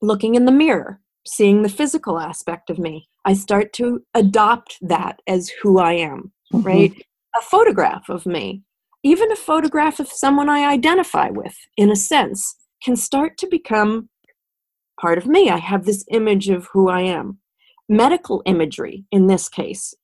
looking 0.03 0.35
in 0.35 0.45
the 0.45 0.53
mirror, 0.53 1.01
seeing 1.27 1.63
the 1.63 1.69
physical 1.69 2.19
aspect 2.19 2.71
of 2.71 2.79
me. 2.79 3.09
I 3.25 3.35
start 3.35 3.73
to 3.75 4.03
adopt 4.15 4.79
that 4.83 5.21
as 5.27 5.51
who 5.63 5.79
I 5.79 5.93
am, 5.95 6.33
mm-hmm. 6.53 6.67
right? 6.67 7.07
A 7.37 7.43
photograph 7.43 8.09
of 8.09 8.27
me, 8.27 8.63
even 9.03 9.31
a 9.31 9.37
photograph 9.37 10.01
of 10.01 10.09
someone 10.09 10.49
I 10.49 10.71
identify 10.71 11.31
with, 11.31 11.57
in 11.77 11.91
a 11.91 11.97
sense, 11.97 12.57
can 12.83 12.97
start 12.97 13.39
to 13.39 13.47
become 13.47 14.09
part 15.01 15.19
of 15.19 15.27
me. 15.27 15.51
I 15.51 15.59
have 15.59 15.85
this 15.85 16.05
image 16.11 16.49
of 16.49 16.69
who 16.73 16.89
I 16.89 17.03
am. 17.03 17.39
Medical 17.89 18.43
imagery, 18.47 19.05
in 19.11 19.27
this 19.27 19.49
case, 19.49 19.95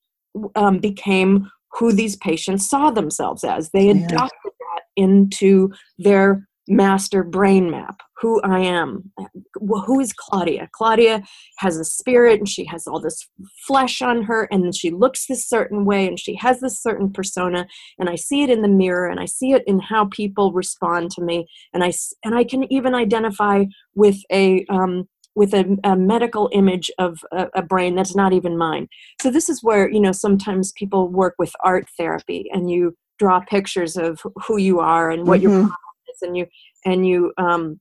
um, 0.54 0.78
became 0.78 1.50
who 1.72 1.92
these 1.92 2.16
patients 2.16 2.68
saw 2.68 2.90
themselves 2.90 3.44
as. 3.44 3.70
They 3.70 3.90
adopted 3.90 4.38
yeah. 4.44 4.50
that 4.74 4.82
into 4.96 5.72
their 5.98 6.46
master 6.68 7.22
brain 7.22 7.70
map 7.70 8.00
who 8.18 8.40
I 8.42 8.61
am. 8.61 9.12
Who 9.61 10.00
is 10.00 10.12
Claudia? 10.12 10.68
Claudia 10.73 11.23
has 11.58 11.78
a 11.78 11.85
spirit 11.85 12.38
and 12.38 12.49
she 12.49 12.64
has 12.64 12.87
all 12.87 13.00
this 13.00 13.28
flesh 13.66 14.00
on 14.00 14.23
her 14.23 14.49
and 14.50 14.75
she 14.75 14.90
looks 14.90 15.26
this 15.26 15.46
certain 15.46 15.85
way 15.85 16.06
and 16.06 16.18
she 16.18 16.35
has 16.37 16.61
this 16.61 16.80
certain 16.82 17.12
persona 17.12 17.66
and 17.99 18.08
I 18.08 18.14
see 18.14 18.42
it 18.42 18.50
in 18.50 18.62
the 18.62 18.68
mirror 18.68 19.06
and 19.06 19.20
I 19.20 19.26
see 19.26 19.52
it 19.52 19.62
in 19.66 19.80
how 19.80 20.06
people 20.06 20.52
respond 20.52 21.11
to 21.12 21.23
me 21.23 21.46
and 21.75 21.85
I 21.85 21.92
and 22.25 22.35
I 22.35 22.44
can 22.44 22.70
even 22.73 22.94
identify 22.94 23.64
with 23.94 24.18
a 24.32 24.64
um, 24.66 25.08
with 25.35 25.52
a, 25.52 25.76
a, 25.85 25.94
medical 25.94 26.49
image 26.52 26.90
of 26.99 27.18
a, 27.30 27.49
a, 27.56 27.62
brain 27.62 27.94
that's 27.94 28.16
not 28.16 28.32
even 28.32 28.56
mine. 28.56 28.88
So 29.20 29.30
this 29.30 29.50
is 29.50 29.62
where 29.62 29.90
you 29.90 30.00
know 30.00 30.12
sometimes 30.12 30.73
people 30.73 31.08
work 31.08 31.35
with 31.38 31.52
art 31.62 31.87
therapy 31.99 32.49
and 32.52 32.70
you 32.70 32.96
draw 33.18 33.40
pictures 33.40 33.96
of 33.99 34.20
who 34.46 34.56
you 34.56 34.80
are 34.80 35.11
and 35.11 35.26
what 35.26 35.40
mm-hmm. 35.40 35.50
your 35.50 35.61
problem 35.61 35.75
is 36.14 36.23
and 36.23 36.37
you 36.37 36.46
and 36.87 37.06
you 37.06 37.32
um, 37.37 37.78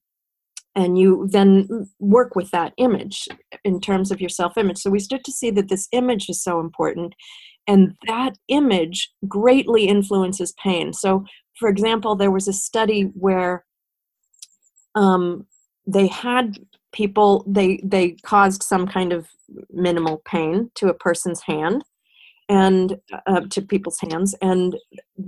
and 0.76 0.98
you 0.98 1.28
then 1.30 1.90
work 2.00 2.36
with 2.36 2.52
that 2.52 2.74
image 2.78 3.28
in 3.64 3.80
terms 3.80 4.12
of 4.12 4.20
your 4.20 4.30
self 4.30 4.58
image. 4.58 4.78
So 4.78 4.90
we 4.90 5.00
start 5.00 5.24
to 5.24 5.32
see 5.32 5.50
that 5.52 5.70
this 5.70 5.88
image 5.92 6.30
is 6.30 6.44
so 6.44 6.60
important 6.60 7.16
and 7.68 7.96
that 8.08 8.38
image 8.48 9.12
greatly 9.28 9.88
influences 9.88 10.54
pain. 10.64 10.94
So, 10.94 11.26
for 11.58 11.70
example, 11.70 12.16
there 12.16 12.32
was 12.32 12.48
a 12.48 12.54
study 12.54 13.04
where 13.14 13.66
um, 14.94 15.48
they 15.88 16.08
had 16.08 16.58
people 16.94 17.44
they 17.48 17.80
they 17.84 18.12
caused 18.24 18.64
some 18.64 18.88
kind 18.88 19.12
of 19.12 19.28
minimal 19.70 20.22
pain 20.26 20.72
to 20.76 20.88
a 20.88 20.94
person's 20.94 21.42
hand 21.42 21.84
and 22.48 22.98
uh, 23.26 23.42
to 23.50 23.62
people's 23.62 24.00
hands 24.00 24.36
and 24.42 24.78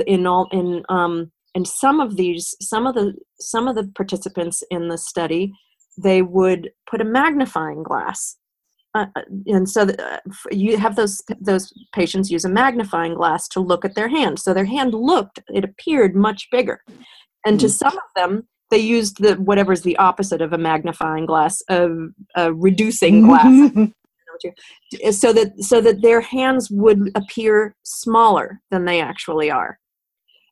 in 0.05 0.25
all 0.25 0.47
in 0.51 0.83
um, 0.89 1.31
and 1.57 1.67
some 1.67 1.99
of 1.99 2.17
these 2.17 2.55
some 2.61 2.85
of 2.85 2.93
the 2.93 3.15
some 3.39 3.67
of 3.67 3.75
the 3.75 3.91
participants 3.95 4.63
in 4.69 4.89
the 4.89 4.97
study 4.97 5.51
they 5.97 6.21
would 6.21 6.69
put 6.89 7.01
a 7.01 7.11
magnifying 7.19 7.81
glass. 7.81 8.37
Uh, 8.93 9.07
uh 9.15 9.21
and 9.47 9.67
so 9.67 9.83
the, 9.83 9.95
uh, 9.99 10.19
you 10.51 10.77
have 10.77 10.95
those 10.95 11.19
those 11.41 11.73
patients 11.93 12.29
use 12.29 12.45
a 12.45 12.49
magnifying 12.63 13.15
glass 13.15 13.47
to 13.47 13.59
look 13.59 13.83
at 13.83 13.95
their 13.95 14.07
hand. 14.07 14.39
So 14.39 14.53
their 14.53 14.71
hand 14.75 14.93
looked 14.93 15.39
it 15.47 15.63
appeared 15.63 16.15
much 16.15 16.47
bigger. 16.51 16.79
And 17.43 17.59
to 17.59 17.65
hmm. 17.65 17.71
some 17.71 17.95
of 18.05 18.09
them 18.15 18.47
they 18.69 18.77
used 18.77 19.23
the 19.23 19.33
whatever's 19.49 19.81
the 19.81 19.97
opposite 19.97 20.41
of 20.43 20.53
a 20.53 20.59
magnifying 20.59 21.25
glass 21.25 21.63
a, 21.69 21.87
a 22.35 22.53
reducing 22.53 23.23
glass. 23.27 23.71
So 25.09 25.33
that 25.33 25.53
so 25.61 25.81
that 25.81 26.03
their 26.03 26.21
hands 26.21 26.69
would 26.69 27.09
appear 27.15 27.75
smaller 27.81 28.61
than 28.69 28.85
they 28.85 29.01
actually 29.01 29.49
are 29.49 29.79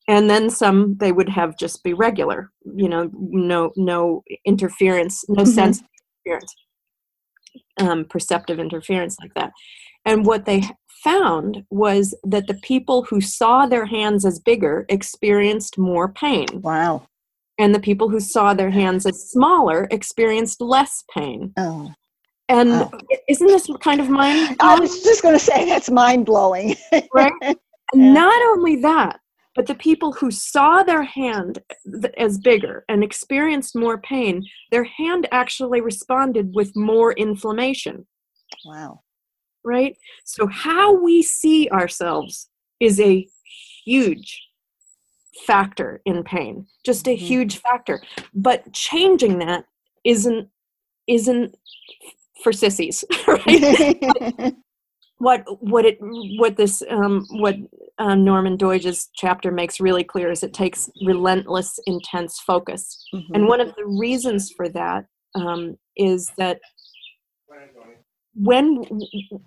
and 0.08 0.30
then 0.30 0.50
some 0.50 0.96
they 0.98 1.12
would 1.12 1.30
have 1.30 1.58
just 1.58 1.84
be 1.84 1.94
regular 1.94 2.52
you 2.76 2.88
know 2.88 3.10
no 3.14 3.72
no 3.76 4.24
interference 4.46 5.24
no 5.28 5.44
mm-hmm. 5.44 5.52
sense 5.52 5.80
of 5.80 5.88
interference 6.26 6.56
um, 7.80 8.06
perceptive 8.06 8.60
interference 8.60 9.18
like 9.22 9.34
that. 9.36 9.52
And 10.06 10.26
what 10.26 10.46
they 10.46 10.64
found 11.04 11.64
was 11.70 12.16
that 12.24 12.48
the 12.48 12.56
people 12.56 13.04
who 13.04 13.22
saw 13.22 13.66
their 13.66 13.86
hands 13.86 14.26
as 14.26 14.40
bigger 14.40 14.86
experienced 14.90 15.78
more 15.78 16.12
pain. 16.12 16.48
Wow. 16.54 17.08
And 17.58 17.74
the 17.74 17.80
people 17.80 18.10
who 18.10 18.20
saw 18.20 18.54
their 18.54 18.70
hands 18.70 19.06
as 19.06 19.30
smaller 19.30 19.88
experienced 19.92 20.62
less 20.62 21.04
pain. 21.14 21.54
Oh. 21.58 21.94
And 22.50 22.70
oh. 22.72 22.92
isn't 23.28 23.48
this 23.48 23.68
kind 23.82 24.00
of 24.00 24.08
mind 24.08 24.58
i 24.60 24.80
was 24.80 25.02
just 25.02 25.24
going 25.24 25.34
to 25.34 25.44
say 25.44 25.66
that's 25.66 25.90
mind 25.90 26.28
blowing 26.28 26.76
right? 27.14 27.32
Yeah. 27.42 27.54
not 27.94 28.40
only 28.52 28.76
that 28.82 29.20
but 29.56 29.68
the 29.68 29.76
people 29.76 30.12
who 30.12 30.30
saw 30.30 30.84
their 30.84 31.04
hand 31.04 31.64
as 32.18 32.38
bigger 32.38 32.84
and 32.90 33.04
experienced 33.04 33.76
more 33.76 33.98
pain, 33.98 34.46
their 34.72 34.84
hand 34.84 35.28
actually 35.32 35.82
responded 35.82 36.54
with 36.54 36.76
more 36.76 37.14
inflammation. 37.14 38.06
Wow. 38.66 39.02
Right? 39.64 39.96
So, 40.26 40.48
how 40.48 40.94
we 40.94 41.24
see 41.24 41.70
ourselves 41.70 42.50
is 42.80 43.00
a 43.00 43.28
huge 43.86 44.42
factor 45.48 46.02
in 46.06 46.24
pain, 46.24 46.68
just 46.86 47.08
a 47.08 47.12
mm-hmm. 47.16 47.26
huge 47.26 47.58
factor. 47.60 48.02
But 48.34 48.72
changing 48.74 49.40
that 49.40 49.66
isn't 50.04 50.50
isn't 51.08 51.56
for 52.44 52.52
sissies, 52.52 53.04
right? 53.28 54.54
what 55.18 55.44
what 55.62 55.86
it 55.86 55.98
what 56.00 56.58
this 56.58 56.84
um, 56.90 57.26
what 57.32 57.56
um, 57.98 58.24
Norman 58.24 58.58
Doidge's 58.58 59.10
chapter 59.16 59.52
makes 59.52 59.80
really 59.80 60.04
clear 60.04 60.30
is 60.30 60.44
it 60.44 60.54
takes 60.54 60.90
relentless, 61.06 61.80
intense 61.86 62.40
focus, 62.40 63.08
mm-hmm. 63.14 63.34
and 63.34 63.48
one 63.48 63.62
of 63.62 63.74
the 63.76 63.86
reasons 63.86 64.52
for 64.52 64.68
that 64.70 65.06
um, 65.36 65.78
is 65.96 66.32
that 66.38 66.60
when 68.34 68.84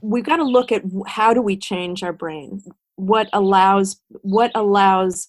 we've 0.00 0.24
got 0.24 0.36
to 0.36 0.44
look 0.44 0.72
at 0.72 0.82
how 1.06 1.34
do 1.34 1.42
we 1.42 1.56
change 1.56 2.02
our 2.02 2.14
brain, 2.14 2.62
what 2.96 3.28
allows 3.34 4.00
what 4.22 4.50
allows 4.54 5.28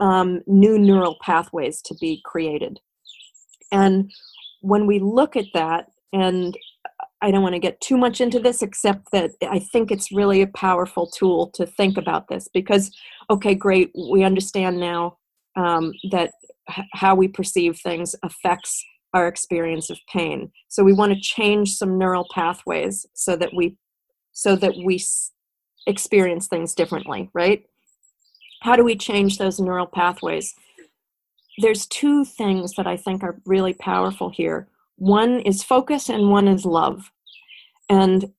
um, 0.00 0.42
new 0.46 0.78
neural 0.78 1.16
pathways 1.22 1.80
to 1.82 1.94
be 1.94 2.20
created, 2.26 2.78
and 3.72 4.10
when 4.60 4.86
we 4.86 4.98
look 4.98 5.34
at 5.34 5.46
that 5.54 5.86
and 6.12 6.58
I 7.22 7.30
don't 7.30 7.42
want 7.42 7.54
to 7.54 7.58
get 7.60 7.80
too 7.80 7.98
much 7.98 8.20
into 8.20 8.38
this, 8.40 8.62
except 8.62 9.10
that 9.12 9.32
I 9.42 9.58
think 9.58 9.90
it's 9.90 10.10
really 10.10 10.40
a 10.40 10.46
powerful 10.46 11.06
tool 11.06 11.50
to 11.54 11.66
think 11.66 11.98
about 11.98 12.28
this 12.28 12.48
because, 12.52 12.90
okay, 13.30 13.54
great, 13.54 13.92
we 13.94 14.24
understand 14.24 14.80
now 14.80 15.18
um, 15.56 15.92
that 16.10 16.32
h- 16.70 16.84
how 16.94 17.14
we 17.14 17.28
perceive 17.28 17.78
things 17.78 18.14
affects 18.22 18.82
our 19.12 19.26
experience 19.26 19.90
of 19.90 19.98
pain. 20.10 20.50
So 20.68 20.82
we 20.82 20.92
want 20.92 21.12
to 21.12 21.20
change 21.20 21.74
some 21.74 21.98
neural 21.98 22.26
pathways 22.32 23.06
so 23.14 23.36
that 23.36 23.50
we 23.54 23.76
so 24.32 24.56
that 24.56 24.76
we 24.84 24.94
s- 24.94 25.32
experience 25.86 26.46
things 26.46 26.74
differently, 26.74 27.28
right? 27.34 27.64
How 28.62 28.76
do 28.76 28.84
we 28.84 28.96
change 28.96 29.36
those 29.36 29.58
neural 29.58 29.86
pathways? 29.86 30.54
There's 31.58 31.86
two 31.86 32.24
things 32.24 32.74
that 32.74 32.86
I 32.86 32.96
think 32.96 33.22
are 33.22 33.40
really 33.44 33.74
powerful 33.74 34.30
here 34.30 34.68
one 35.00 35.40
is 35.40 35.62
focus 35.62 36.10
and 36.10 36.30
one 36.30 36.46
is 36.46 36.64
love. 36.64 37.10
And 37.88 38.32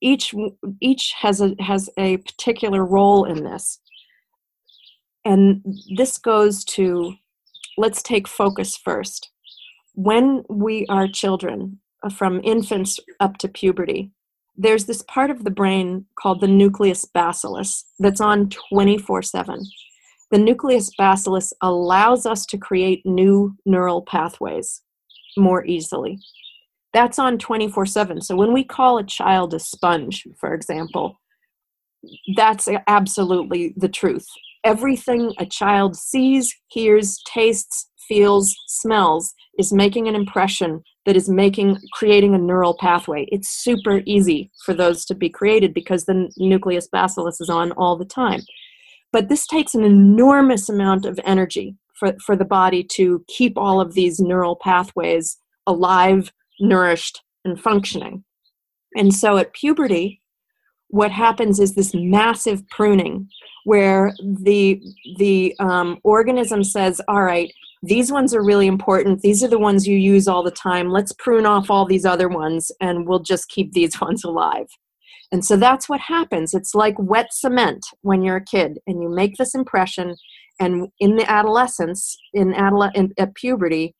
each 0.00 0.34
each 0.80 1.14
has 1.18 1.40
a 1.40 1.54
has 1.60 1.88
a 1.96 2.16
particular 2.16 2.84
role 2.84 3.24
in 3.24 3.44
this. 3.44 3.78
And 5.24 5.62
this 5.96 6.18
goes 6.18 6.64
to 6.64 7.14
let's 7.76 8.02
take 8.02 8.26
focus 8.26 8.76
first. 8.76 9.30
When 9.94 10.42
we 10.48 10.86
are 10.88 11.06
children 11.06 11.80
uh, 12.02 12.08
from 12.08 12.40
infants 12.42 12.98
up 13.20 13.36
to 13.38 13.48
puberty 13.48 14.10
there's 14.58 14.86
this 14.86 15.02
part 15.02 15.30
of 15.30 15.44
the 15.44 15.50
brain 15.50 16.06
called 16.18 16.40
the 16.40 16.48
nucleus 16.48 17.04
basalis 17.04 17.84
that's 17.98 18.20
on 18.20 18.48
24 18.70 19.22
7 19.22 19.60
the 20.30 20.38
nucleus 20.38 20.90
basalis 20.98 21.52
allows 21.62 22.24
us 22.26 22.46
to 22.46 22.56
create 22.56 23.04
new 23.04 23.54
neural 23.66 24.02
pathways 24.02 24.82
more 25.36 25.64
easily. 25.64 26.18
That's 26.92 27.18
on 27.18 27.38
24 27.38 27.86
7. 27.86 28.20
So 28.22 28.36
when 28.36 28.52
we 28.52 28.64
call 28.64 28.98
a 28.98 29.04
child 29.04 29.54
a 29.54 29.58
sponge, 29.58 30.26
for 30.38 30.54
example, 30.54 31.20
that's 32.36 32.68
absolutely 32.86 33.74
the 33.76 33.88
truth. 33.88 34.26
Everything 34.64 35.32
a 35.38 35.46
child 35.46 35.96
sees, 35.96 36.54
hears, 36.68 37.20
tastes, 37.26 37.90
feels, 38.08 38.54
smells 38.66 39.34
is 39.58 39.72
making 39.72 40.08
an 40.08 40.14
impression 40.14 40.82
that 41.04 41.16
is 41.16 41.28
making 41.28 41.78
creating 41.92 42.34
a 42.34 42.38
neural 42.38 42.76
pathway. 42.78 43.26
It's 43.30 43.48
super 43.48 44.02
easy 44.06 44.50
for 44.64 44.74
those 44.74 45.04
to 45.06 45.14
be 45.14 45.28
created 45.28 45.72
because 45.72 46.04
the 46.04 46.30
nucleus 46.36 46.88
basalis 46.92 47.40
is 47.40 47.48
on 47.48 47.72
all 47.72 47.96
the 47.96 48.04
time. 48.04 48.40
But 49.12 49.28
this 49.28 49.46
takes 49.46 49.74
an 49.74 49.84
enormous 49.84 50.68
amount 50.68 51.06
of 51.06 51.20
energy 51.24 51.76
for, 51.98 52.14
for 52.24 52.36
the 52.36 52.44
body 52.44 52.84
to 52.92 53.24
keep 53.28 53.56
all 53.56 53.80
of 53.80 53.94
these 53.94 54.20
neural 54.20 54.56
pathways 54.56 55.38
alive, 55.66 56.32
nourished, 56.60 57.22
and 57.44 57.60
functioning. 57.60 58.24
And 58.96 59.14
so 59.14 59.36
at 59.36 59.52
puberty, 59.52 60.22
what 60.88 61.10
happens 61.10 61.58
is 61.60 61.74
this 61.74 61.94
massive 61.94 62.66
pruning 62.68 63.28
where 63.64 64.14
the 64.22 64.80
the 65.18 65.54
um, 65.58 65.98
organism 66.04 66.62
says 66.62 67.00
all 67.08 67.24
right 67.24 67.52
these 67.82 68.10
ones 68.10 68.34
are 68.34 68.42
really 68.42 68.66
important. 68.66 69.20
These 69.20 69.44
are 69.44 69.48
the 69.48 69.58
ones 69.58 69.86
you 69.86 69.96
use 69.96 70.26
all 70.26 70.42
the 70.42 70.50
time. 70.50 70.90
Let's 70.90 71.12
prune 71.12 71.46
off 71.46 71.70
all 71.70 71.84
these 71.84 72.04
other 72.04 72.28
ones 72.28 72.72
and 72.80 73.06
we'll 73.06 73.20
just 73.20 73.48
keep 73.48 73.72
these 73.72 74.00
ones 74.00 74.24
alive. 74.24 74.66
And 75.32 75.44
so 75.44 75.56
that's 75.56 75.88
what 75.88 76.00
happens. 76.00 76.54
It's 76.54 76.74
like 76.74 76.94
wet 76.98 77.32
cement 77.32 77.84
when 78.02 78.22
you're 78.22 78.36
a 78.36 78.44
kid 78.44 78.78
and 78.86 79.02
you 79.02 79.08
make 79.08 79.36
this 79.36 79.54
impression 79.54 80.16
and 80.60 80.88
in 81.00 81.16
the 81.16 81.30
adolescence 81.30 82.16
in, 82.32 82.52
adole- 82.54 82.94
in 82.94 83.12
at 83.18 83.34
puberty 83.34 83.94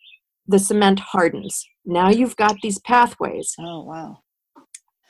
the 0.49 0.59
cement 0.59 1.01
hardens. 1.01 1.67
Now 1.85 2.09
you've 2.09 2.37
got 2.37 2.57
these 2.63 2.79
pathways. 2.81 3.55
Oh, 3.59 3.83
wow. 3.83 4.19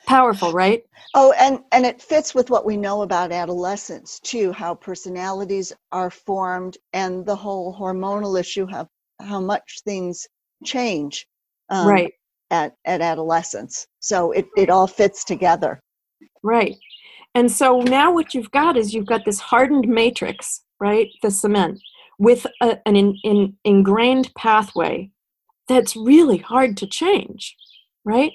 Powerful, 0.07 0.53
right? 0.53 0.83
Oh, 1.15 1.33
and 1.33 1.59
and 1.73 1.85
it 1.85 2.01
fits 2.01 2.33
with 2.33 2.49
what 2.49 2.65
we 2.65 2.77
know 2.77 3.01
about 3.01 3.33
adolescence 3.33 4.21
too, 4.21 4.53
how 4.53 4.73
personalities 4.73 5.73
are 5.91 6.09
formed 6.09 6.77
and 6.93 7.25
the 7.25 7.35
whole 7.35 7.77
hormonal 7.77 8.39
issue 8.39 8.65
how 8.65 8.87
how 9.19 9.41
much 9.41 9.81
things 9.83 10.25
change 10.63 11.27
um, 11.69 11.87
right. 11.87 12.13
at 12.51 12.73
at 12.85 13.01
adolescence. 13.01 13.85
So 13.99 14.31
it 14.31 14.47
it 14.55 14.69
all 14.69 14.87
fits 14.87 15.25
together. 15.25 15.81
Right. 16.41 16.77
And 17.35 17.51
so 17.51 17.81
now 17.81 18.11
what 18.13 18.33
you've 18.33 18.51
got 18.51 18.77
is 18.77 18.93
you've 18.93 19.05
got 19.05 19.25
this 19.25 19.39
hardened 19.39 19.89
matrix, 19.89 20.61
right? 20.79 21.09
The 21.21 21.31
cement 21.31 21.79
with 22.19 22.47
a, 22.61 22.77
an 22.87 22.95
in, 22.95 23.17
in, 23.23 23.57
ingrained 23.63 24.33
pathway 24.35 25.11
that's 25.67 25.95
really 25.95 26.37
hard 26.37 26.77
to 26.77 26.87
change, 26.87 27.55
right? 28.05 28.31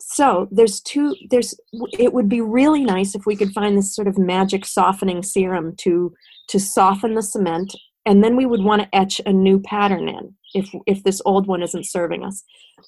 So 0.00 0.48
there's 0.50 0.80
two, 0.80 1.14
there's, 1.30 1.54
it 1.98 2.12
would 2.12 2.28
be 2.28 2.40
really 2.40 2.84
nice 2.84 3.14
if 3.14 3.26
we 3.26 3.36
could 3.36 3.52
find 3.52 3.76
this 3.76 3.94
sort 3.94 4.08
of 4.08 4.18
magic 4.18 4.64
softening 4.64 5.22
serum 5.22 5.74
to, 5.80 6.12
to 6.48 6.58
soften 6.58 7.14
the 7.14 7.22
cement. 7.22 7.74
And 8.06 8.24
then 8.24 8.34
we 8.34 8.46
would 8.46 8.62
want 8.62 8.82
to 8.82 8.94
etch 8.96 9.20
a 9.26 9.32
new 9.32 9.60
pattern 9.60 10.08
in 10.08 10.34
if, 10.54 10.70
if 10.86 11.04
this 11.04 11.20
old 11.24 11.46
one 11.46 11.62
isn't 11.62 11.86
serving 11.86 12.24
us. 12.24 12.42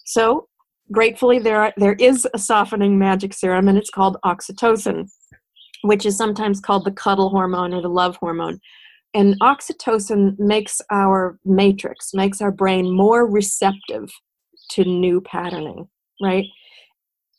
So 0.07 0.49
gratefully 0.91 1.39
there, 1.39 1.63
are, 1.63 1.75
there 1.77 1.95
is 1.95 2.27
a 2.35 2.39
softening 2.39 2.99
magic 2.99 3.35
serum 3.35 3.69
and 3.69 3.79
it's 3.79 3.91
called 3.91 4.17
oxytocin 4.25 5.09
which 5.83 6.07
is 6.07 6.17
sometimes 6.17 6.61
called 6.61 6.85
the 6.85 6.93
cuddle 6.93 7.29
hormone 7.29 7.75
or 7.75 7.83
the 7.83 7.89
love 7.89 8.17
hormone. 8.17 8.61
And 9.15 9.39
oxytocin 9.41 10.39
makes 10.39 10.81
our 10.91 11.39
matrix, 11.45 12.15
makes 12.15 12.41
our 12.41 12.51
brain 12.51 12.95
more 12.95 13.27
receptive 13.27 14.11
to 14.71 14.85
new 14.85 15.21
patterning, 15.21 15.89
right? 16.23 16.47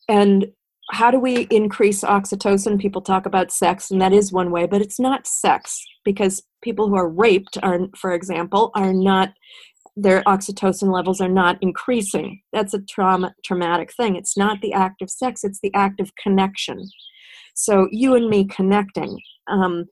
And 0.07 0.47
how 0.91 1.09
do 1.09 1.19
we 1.19 1.47
increase 1.49 2.03
oxytocin? 2.03 2.79
People 2.79 3.01
talk 3.01 3.25
about 3.25 3.51
sex, 3.51 3.89
and 3.89 4.01
that 4.01 4.13
is 4.13 4.31
one 4.31 4.51
way, 4.51 4.67
but 4.67 4.81
it's 4.81 4.99
not 4.99 5.25
sex 5.25 5.81
because 6.03 6.43
people 6.61 6.89
who 6.89 6.95
are 6.95 7.09
raped 7.09 7.57
are, 7.63 7.79
for 7.97 8.13
example, 8.13 8.71
are 8.75 8.93
not 8.93 9.33
their 9.95 10.23
oxytocin 10.23 10.91
levels 10.91 11.21
are 11.21 11.29
not 11.29 11.57
increasing. 11.61 12.41
That's 12.51 12.73
a 12.73 12.81
trauma 12.81 13.33
traumatic 13.45 13.93
thing. 13.93 14.15
It's 14.15 14.35
not 14.37 14.61
the 14.61 14.73
act 14.73 15.01
of 15.01 15.09
sex, 15.09 15.43
it's 15.43 15.59
the 15.61 15.73
act 15.73 15.99
of 15.99 16.11
connection. 16.21 16.89
So 17.55 17.87
you 17.91 18.15
and 18.15 18.27
me 18.27 18.45
connecting. 18.45 19.19
Um, 19.47 19.85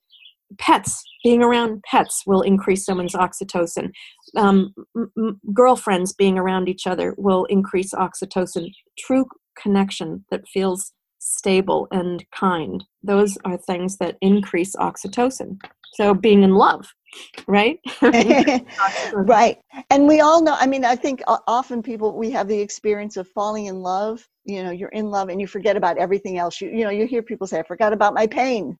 pets, 0.57 1.03
being 1.23 1.43
around 1.43 1.83
pets 1.83 2.23
will 2.25 2.41
increase 2.41 2.85
someone's 2.85 3.13
oxytocin. 3.13 3.91
Um, 4.35 4.73
m- 4.95 5.39
girlfriends 5.53 6.13
being 6.13 6.37
around 6.37 6.69
each 6.69 6.87
other 6.87 7.15
will 7.17 7.45
increase 7.45 7.93
oxytocin. 7.93 8.71
True 8.97 9.25
connection 9.57 10.25
that 10.31 10.47
feels 10.47 10.93
stable 11.19 11.87
and 11.91 12.25
kind. 12.31 12.83
Those 13.03 13.37
are 13.45 13.57
things 13.57 13.97
that 13.97 14.17
increase 14.21 14.75
oxytocin. 14.75 15.59
So 15.93 16.13
being 16.13 16.43
in 16.43 16.55
love, 16.55 16.87
right? 17.47 17.79
right. 19.13 19.57
And 19.89 20.07
we 20.07 20.21
all 20.21 20.41
know, 20.41 20.55
I 20.57 20.65
mean, 20.65 20.85
I 20.85 20.95
think 20.95 21.21
often 21.27 21.83
people, 21.83 22.17
we 22.17 22.31
have 22.31 22.47
the 22.47 22.59
experience 22.59 23.17
of 23.17 23.27
falling 23.29 23.65
in 23.65 23.81
love. 23.81 24.27
You 24.45 24.63
know, 24.63 24.71
you're 24.71 24.89
in 24.89 25.11
love 25.11 25.29
and 25.29 25.39
you 25.39 25.47
forget 25.47 25.77
about 25.77 25.97
everything 25.97 26.37
else. 26.37 26.61
You, 26.61 26.69
you 26.69 26.83
know, 26.83 26.89
you 26.89 27.05
hear 27.05 27.21
people 27.21 27.45
say, 27.45 27.59
I 27.59 27.63
forgot 27.63 27.93
about 27.93 28.13
my 28.13 28.25
pain. 28.25 28.77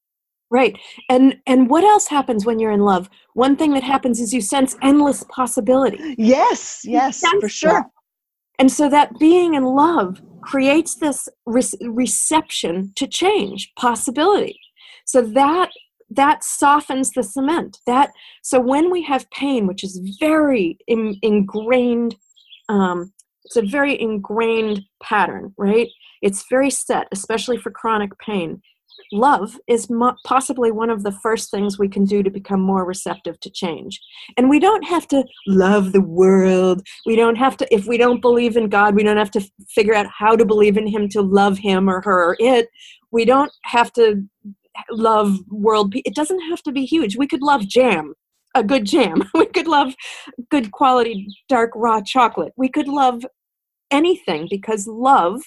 Right. 0.52 0.78
And 1.10 1.38
and 1.48 1.70
what 1.70 1.86
else 1.86 2.08
happens 2.08 2.46
when 2.46 2.60
you're 2.60 2.72
in 2.72 2.82
love? 2.82 3.10
One 3.34 3.56
thing 3.56 3.72
that 3.74 3.84
happens 3.84 4.20
is 4.20 4.34
you 4.34 4.42
sense 4.42 4.76
endless 4.82 5.24
possibility. 5.30 6.16
Yes, 6.18 6.82
yes, 6.84 7.24
for 7.40 7.48
sure. 7.48 7.72
That. 7.72 7.90
And 8.60 8.70
so 8.70 8.90
that 8.90 9.18
being 9.18 9.54
in 9.54 9.64
love 9.64 10.22
creates 10.42 10.96
this 10.96 11.30
re- 11.46 11.64
reception 11.82 12.92
to 12.96 13.08
change, 13.08 13.72
possibility. 13.76 14.60
So 15.06 15.22
that 15.22 15.70
that 16.12 16.44
softens 16.44 17.12
the 17.12 17.24
cement 17.24 17.78
that 17.88 18.12
so 18.44 18.60
when 18.60 18.92
we 18.92 19.02
have 19.02 19.30
pain 19.32 19.66
which 19.66 19.84
is 19.84 19.98
very 20.20 20.78
in, 20.88 21.18
ingrained 21.22 22.16
um, 22.70 23.14
it's 23.46 23.56
a 23.56 23.62
very 23.62 24.00
ingrained 24.00 24.82
pattern 25.02 25.54
right 25.58 25.88
it's 26.22 26.46
very 26.50 26.70
set 26.70 27.08
especially 27.14 27.58
for 27.58 27.72
chronic 27.72 28.12
pain 28.20 28.62
love 29.12 29.58
is 29.68 29.90
mo- 29.90 30.16
possibly 30.26 30.72
one 30.72 30.90
of 30.90 31.04
the 31.04 31.12
first 31.12 31.52
things 31.52 31.78
we 31.78 31.88
can 31.88 32.06
do 32.06 32.24
to 32.24 32.30
become 32.30 32.62
more 32.62 32.86
receptive 32.86 33.40
to 33.42 33.50
change. 33.50 34.00
And 34.38 34.50
we 34.50 34.60
don't 34.60 34.86
have 34.86 35.08
to 35.10 35.24
love 35.48 35.92
the 35.92 36.02
world. 36.02 36.82
We 37.06 37.16
don't 37.16 37.36
have 37.36 37.58
to 37.58 37.74
if 37.74 37.86
we 37.86 37.98
don't 37.98 38.22
believe 38.22 38.58
in 38.58 38.70
god 38.70 38.96
we 38.96 39.04
don't 39.04 39.18
have 39.18 39.32
to 39.32 39.42
figure 39.70 39.94
out 39.94 40.08
how 40.08 40.36
to 40.36 40.46
believe 40.46 40.78
in 40.78 40.88
him 40.88 41.10
to 41.10 41.22
love 41.22 41.58
him 41.58 41.90
or 41.90 42.02
her 42.02 42.32
or 42.32 42.38
it. 42.40 42.68
We 43.12 43.26
don't 43.26 43.52
have 43.64 43.92
to 43.94 44.24
love 44.90 45.38
world 45.50 45.94
it 45.96 46.16
doesn't 46.16 46.42
have 46.50 46.64
to 46.64 46.72
be 46.72 46.86
huge. 46.86 47.18
We 47.18 47.28
could 47.28 47.42
love 47.42 47.68
jam 47.68 48.14
a 48.56 48.64
good 48.64 48.86
jam. 48.86 49.24
We 49.34 49.46
could 49.46 49.68
love 49.68 49.96
good 50.50 50.72
quality 50.72 51.28
dark 51.48 51.72
raw 51.76 52.02
chocolate. 52.02 52.54
We 52.58 52.70
could 52.70 52.88
love 52.88 53.26
anything 53.90 54.48
because 54.50 54.88
love 54.88 55.42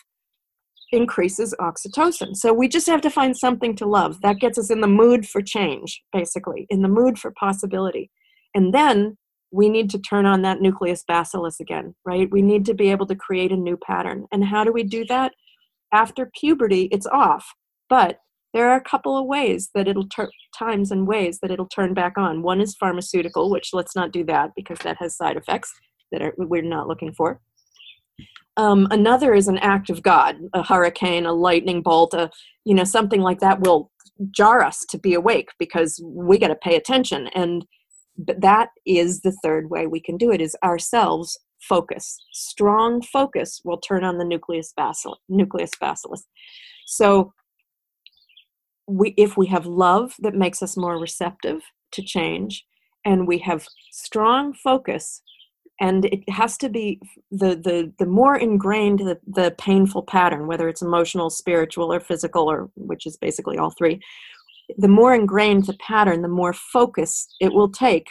increases 0.94 1.54
oxytocin. 1.60 2.36
So 2.36 2.52
we 2.52 2.68
just 2.68 2.86
have 2.86 3.00
to 3.02 3.10
find 3.10 3.36
something 3.36 3.74
to 3.76 3.86
love. 3.86 4.20
That 4.22 4.38
gets 4.38 4.58
us 4.58 4.70
in 4.70 4.80
the 4.80 4.86
mood 4.86 5.26
for 5.26 5.42
change 5.42 6.02
basically 6.12 6.66
in 6.70 6.82
the 6.82 6.88
mood 6.88 7.18
for 7.18 7.32
possibility. 7.32 8.10
And 8.54 8.72
then 8.72 9.18
we 9.50 9.68
need 9.68 9.90
to 9.90 9.98
turn 9.98 10.26
on 10.26 10.42
that 10.42 10.60
nucleus 10.60 11.04
basalis 11.08 11.60
again 11.60 11.94
right? 12.06 12.30
We 12.30 12.42
need 12.42 12.64
to 12.66 12.74
be 12.74 12.90
able 12.90 13.06
to 13.06 13.14
create 13.14 13.52
a 13.52 13.56
new 13.56 13.76
pattern. 13.76 14.26
And 14.32 14.44
how 14.44 14.64
do 14.64 14.72
we 14.72 14.82
do 14.82 15.04
that? 15.06 15.32
After 15.92 16.30
puberty 16.38 16.88
it's 16.92 17.06
off 17.06 17.46
but 17.88 18.18
there 18.52 18.70
are 18.70 18.76
a 18.76 18.80
couple 18.80 19.18
of 19.18 19.26
ways 19.26 19.70
that 19.74 19.88
it'll 19.88 20.08
turn 20.08 20.28
times 20.56 20.92
and 20.92 21.08
ways 21.08 21.40
that 21.42 21.50
it'll 21.50 21.66
turn 21.66 21.92
back 21.92 22.16
on. 22.16 22.42
One 22.42 22.60
is 22.60 22.76
pharmaceutical 22.76 23.50
which 23.50 23.70
let's 23.72 23.96
not 23.96 24.12
do 24.12 24.24
that 24.24 24.50
because 24.56 24.78
that 24.78 24.96
has 24.98 25.16
side 25.16 25.36
effects 25.36 25.72
that 26.12 26.22
are, 26.22 26.34
we're 26.38 26.62
not 26.62 26.88
looking 26.88 27.12
for 27.12 27.40
um, 28.56 28.86
another 28.90 29.34
is 29.34 29.48
an 29.48 29.58
act 29.58 29.90
of 29.90 30.02
god 30.02 30.36
a 30.52 30.62
hurricane 30.62 31.26
a 31.26 31.32
lightning 31.32 31.82
bolt 31.82 32.14
a 32.14 32.30
you 32.64 32.74
know 32.74 32.84
something 32.84 33.20
like 33.20 33.40
that 33.40 33.60
will 33.60 33.90
jar 34.30 34.62
us 34.62 34.84
to 34.90 34.98
be 34.98 35.14
awake 35.14 35.50
because 35.58 36.02
we 36.04 36.38
got 36.38 36.48
to 36.48 36.54
pay 36.56 36.76
attention. 36.76 37.28
And 37.34 37.66
that 38.16 38.68
is 38.86 39.20
the 39.20 39.36
third 39.42 39.70
way 39.70 39.86
we 39.86 40.00
can 40.00 40.16
do 40.16 40.30
it 40.30 40.40
is 40.40 40.56
ourselves 40.62 41.38
focus. 41.60 42.18
Strong 42.32 43.02
focus 43.02 43.60
will 43.64 43.78
turn 43.78 44.04
on 44.04 44.18
the 44.18 44.24
nucleus 44.24 44.72
basalis 44.78 45.16
nucleus 45.28 45.70
so 46.86 47.32
we 48.86 49.14
if 49.16 49.36
we 49.36 49.46
have 49.46 49.64
love 49.66 50.14
that 50.18 50.34
makes 50.34 50.62
us 50.62 50.76
more 50.76 50.98
receptive 51.00 51.62
to 51.90 52.02
change 52.02 52.64
and 53.04 53.26
we 53.26 53.38
have 53.38 53.66
strong 53.90 54.52
focus 54.52 55.22
and 55.80 56.04
it 56.06 56.28
has 56.28 56.56
to 56.58 56.68
be 56.68 57.00
the 57.30 57.56
the 57.56 57.92
the 57.98 58.06
more 58.06 58.36
ingrained 58.36 59.00
the, 59.00 59.18
the 59.26 59.54
painful 59.58 60.02
pattern 60.02 60.46
whether 60.46 60.68
it's 60.68 60.82
emotional 60.82 61.30
spiritual 61.30 61.92
or 61.92 62.00
physical 62.00 62.50
or 62.50 62.70
which 62.76 63.06
is 63.06 63.16
basically 63.16 63.58
all 63.58 63.70
three 63.70 64.00
the 64.78 64.88
more 64.88 65.14
ingrained 65.14 65.66
the 65.66 65.76
pattern 65.78 66.22
the 66.22 66.28
more 66.28 66.52
focus 66.52 67.28
it 67.40 67.52
will 67.52 67.70
take 67.70 68.08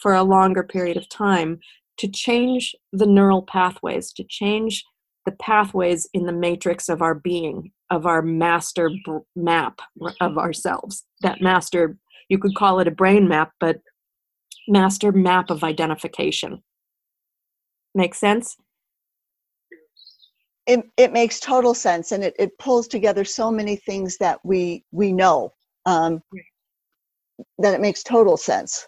for 0.00 0.14
a 0.14 0.22
longer 0.22 0.62
period 0.62 0.96
of 0.96 1.08
time 1.08 1.58
to 1.98 2.08
change 2.08 2.74
the 2.92 3.06
neural 3.06 3.42
pathways 3.42 4.12
to 4.12 4.24
change 4.28 4.84
the 5.26 5.32
pathways 5.32 6.08
in 6.14 6.26
the 6.26 6.32
matrix 6.32 6.88
of 6.88 7.02
our 7.02 7.14
being, 7.14 7.72
of 7.90 8.06
our 8.06 8.22
master 8.22 8.90
map 9.36 9.80
of 10.20 10.38
ourselves. 10.38 11.04
That 11.22 11.40
master, 11.40 11.96
you 12.28 12.38
could 12.38 12.54
call 12.54 12.80
it 12.80 12.88
a 12.88 12.92
brain 12.92 13.28
map, 13.28 13.52
but 13.60 13.80
master 14.68 15.12
map 15.12 15.50
of 15.50 15.64
identification. 15.64 16.62
Make 17.94 18.14
sense? 18.14 18.56
It, 20.66 20.84
it 20.96 21.12
makes 21.12 21.40
total 21.40 21.74
sense 21.74 22.12
and 22.12 22.22
it, 22.22 22.34
it 22.38 22.56
pulls 22.58 22.86
together 22.86 23.24
so 23.24 23.50
many 23.50 23.76
things 23.76 24.16
that 24.18 24.38
we 24.44 24.84
we 24.92 25.12
know 25.12 25.52
um, 25.86 26.22
that 27.58 27.74
it 27.74 27.80
makes 27.80 28.02
total 28.02 28.36
sense 28.36 28.86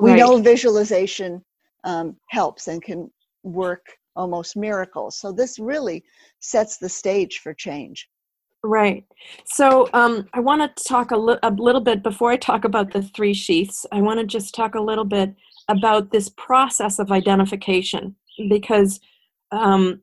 we 0.00 0.10
right. 0.10 0.18
know 0.18 0.38
visualization 0.38 1.44
um, 1.84 2.16
helps 2.28 2.68
and 2.68 2.82
can 2.82 3.10
work 3.42 3.86
almost 4.16 4.56
miracles. 4.56 5.18
So 5.18 5.32
this 5.32 5.58
really 5.58 6.04
sets 6.40 6.76
the 6.78 6.88
stage 6.88 7.38
for 7.38 7.54
change. 7.54 8.08
Right. 8.64 9.04
So 9.44 9.88
um, 9.92 10.28
I 10.34 10.40
want 10.40 10.76
to 10.76 10.84
talk 10.84 11.10
a, 11.10 11.16
li- 11.16 11.38
a 11.42 11.50
little 11.50 11.80
bit 11.80 12.02
before 12.02 12.30
I 12.30 12.36
talk 12.36 12.64
about 12.64 12.92
the 12.92 13.02
three 13.02 13.34
sheaths. 13.34 13.84
I 13.90 14.00
want 14.00 14.20
to 14.20 14.26
just 14.26 14.54
talk 14.54 14.76
a 14.76 14.80
little 14.80 15.04
bit 15.04 15.34
about 15.68 16.10
this 16.10 16.28
process 16.30 16.98
of 16.98 17.10
identification 17.10 18.16
because 18.48 19.00
um, 19.50 20.02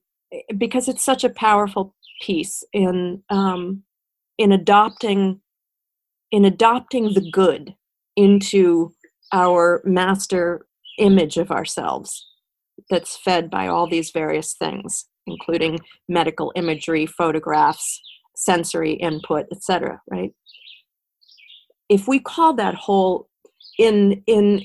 because 0.58 0.88
it's 0.88 1.04
such 1.04 1.24
a 1.24 1.30
powerful 1.30 1.96
piece 2.22 2.64
in 2.74 3.24
um, 3.30 3.84
in 4.38 4.52
adopting 4.52 5.42
in 6.32 6.46
adopting 6.46 7.14
the 7.14 7.30
good 7.32 7.76
into 8.16 8.94
our 9.32 9.82
master 9.86 10.66
image 10.98 11.38
of 11.38 11.52
ourselves 11.52 12.28
that's 12.90 13.18
fed 13.18 13.50
by 13.50 13.68
all 13.68 13.88
these 13.88 14.12
various 14.12 14.54
things, 14.54 15.06
including 15.28 15.80
medical 16.08 16.52
imagery, 16.56 17.06
photographs, 17.06 18.02
sensory 18.36 18.94
input, 18.94 19.46
etc. 19.52 20.02
Right? 20.10 20.34
If 21.90 22.08
we 22.08 22.20
call 22.20 22.54
that 22.56 22.76
whole 22.76 23.28
in 23.78 24.24
in 24.28 24.62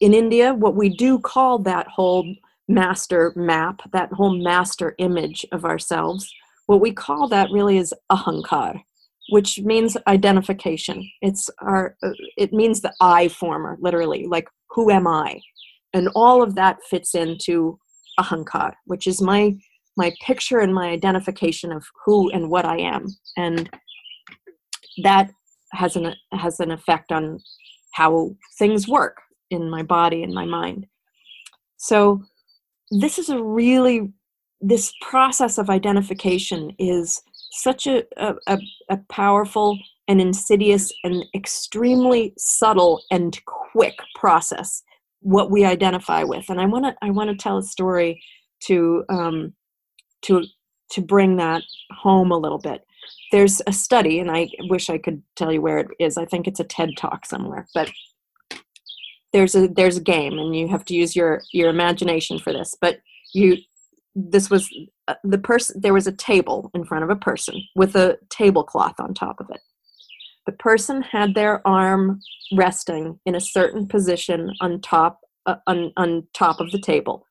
in 0.00 0.14
India, 0.14 0.54
what 0.54 0.76
we 0.76 0.88
do 0.88 1.18
call 1.18 1.58
that 1.60 1.86
whole 1.88 2.34
master 2.68 3.32
map, 3.34 3.80
that 3.92 4.12
whole 4.12 4.36
master 4.36 4.94
image 4.98 5.44
of 5.52 5.64
ourselves, 5.64 6.32
what 6.66 6.80
we 6.80 6.92
call 6.92 7.28
that 7.28 7.50
really 7.50 7.78
is 7.78 7.94
ahankar, 8.12 8.82
which 9.30 9.58
means 9.60 9.96
identification. 10.06 11.08
It's 11.22 11.50
our 11.60 11.96
uh, 12.02 12.10
it 12.36 12.52
means 12.52 12.80
the 12.80 12.92
I 13.00 13.28
former, 13.28 13.76
literally, 13.80 14.26
like 14.26 14.48
who 14.70 14.90
am 14.90 15.06
I? 15.06 15.40
And 15.94 16.08
all 16.14 16.42
of 16.42 16.54
that 16.56 16.78
fits 16.88 17.14
into 17.14 17.78
ahankar, 18.20 18.74
which 18.84 19.06
is 19.06 19.20
my 19.20 19.56
my 19.96 20.12
picture 20.24 20.60
and 20.60 20.72
my 20.72 20.90
identification 20.90 21.72
of 21.72 21.84
who 22.04 22.30
and 22.30 22.50
what 22.50 22.64
I 22.64 22.78
am. 22.78 23.06
And 23.36 23.68
that 25.02 25.30
has 25.72 25.96
an 25.96 26.14
has 26.32 26.60
an 26.60 26.70
effect 26.70 27.10
on 27.10 27.40
how 27.94 28.36
things 28.58 28.86
work 28.86 29.16
in 29.50 29.70
my 29.70 29.82
body 29.82 30.22
and 30.22 30.32
my 30.32 30.44
mind. 30.44 30.86
So 31.76 32.22
this 32.90 33.18
is 33.18 33.28
a 33.28 33.42
really 33.42 34.12
this 34.60 34.92
process 35.00 35.58
of 35.58 35.70
identification 35.70 36.72
is 36.78 37.22
such 37.52 37.86
a, 37.86 38.04
a, 38.16 38.58
a 38.88 38.96
powerful 39.08 39.78
and 40.08 40.20
insidious 40.20 40.92
and 41.04 41.24
extremely 41.34 42.32
subtle 42.36 43.02
and 43.10 43.38
quick 43.44 43.98
process 44.14 44.82
what 45.20 45.50
we 45.50 45.64
identify 45.64 46.22
with. 46.22 46.48
And 46.48 46.60
i 46.60 46.66
want 46.66 46.84
to 46.86 46.96
i 47.02 47.10
want 47.10 47.30
to 47.30 47.36
tell 47.36 47.58
a 47.58 47.62
story 47.62 48.22
to 48.64 49.04
um, 49.08 49.52
to 50.22 50.44
to 50.90 51.00
bring 51.02 51.36
that 51.36 51.62
home 51.92 52.32
a 52.32 52.38
little 52.38 52.58
bit. 52.58 52.84
There's 53.30 53.60
a 53.66 53.72
study 53.72 54.18
and 54.18 54.30
i 54.30 54.48
wish 54.68 54.90
i 54.90 54.98
could 54.98 55.22
tell 55.36 55.52
you 55.52 55.60
where 55.60 55.78
it 55.78 55.88
is. 56.00 56.16
I 56.16 56.24
think 56.24 56.48
it's 56.48 56.60
a 56.60 56.64
ted 56.64 56.90
talk 56.96 57.26
somewhere 57.26 57.68
but 57.74 57.90
there's 59.32 59.54
a 59.54 59.68
there's 59.68 59.96
a 59.96 60.02
game 60.02 60.38
and 60.38 60.56
you 60.56 60.68
have 60.68 60.84
to 60.84 60.94
use 60.94 61.14
your 61.14 61.42
your 61.52 61.68
imagination 61.68 62.38
for 62.38 62.52
this 62.52 62.74
but 62.80 62.98
you 63.34 63.56
this 64.14 64.50
was 64.50 64.68
uh, 65.06 65.14
the 65.22 65.38
person 65.38 65.80
there 65.80 65.94
was 65.94 66.06
a 66.06 66.12
table 66.12 66.70
in 66.74 66.84
front 66.84 67.04
of 67.04 67.10
a 67.10 67.16
person 67.16 67.62
with 67.76 67.94
a 67.94 68.18
tablecloth 68.30 68.98
on 68.98 69.14
top 69.14 69.40
of 69.40 69.48
it. 69.50 69.60
The 70.46 70.52
person 70.52 71.02
had 71.02 71.34
their 71.34 71.66
arm 71.66 72.20
resting 72.56 73.20
in 73.26 73.34
a 73.34 73.40
certain 73.40 73.86
position 73.86 74.50
on 74.60 74.80
top 74.80 75.20
uh, 75.46 75.56
on, 75.66 75.92
on 75.96 76.26
top 76.34 76.60
of 76.60 76.72
the 76.72 76.80
table 76.80 77.24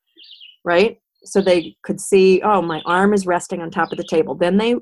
right? 0.64 0.98
So 1.24 1.40
they 1.40 1.76
could 1.82 2.00
see 2.00 2.40
oh 2.42 2.62
my 2.62 2.80
arm 2.86 3.12
is 3.12 3.26
resting 3.26 3.60
on 3.60 3.70
top 3.70 3.92
of 3.92 3.98
the 3.98 4.06
table. 4.08 4.34
Then 4.34 4.56
they 4.56 4.76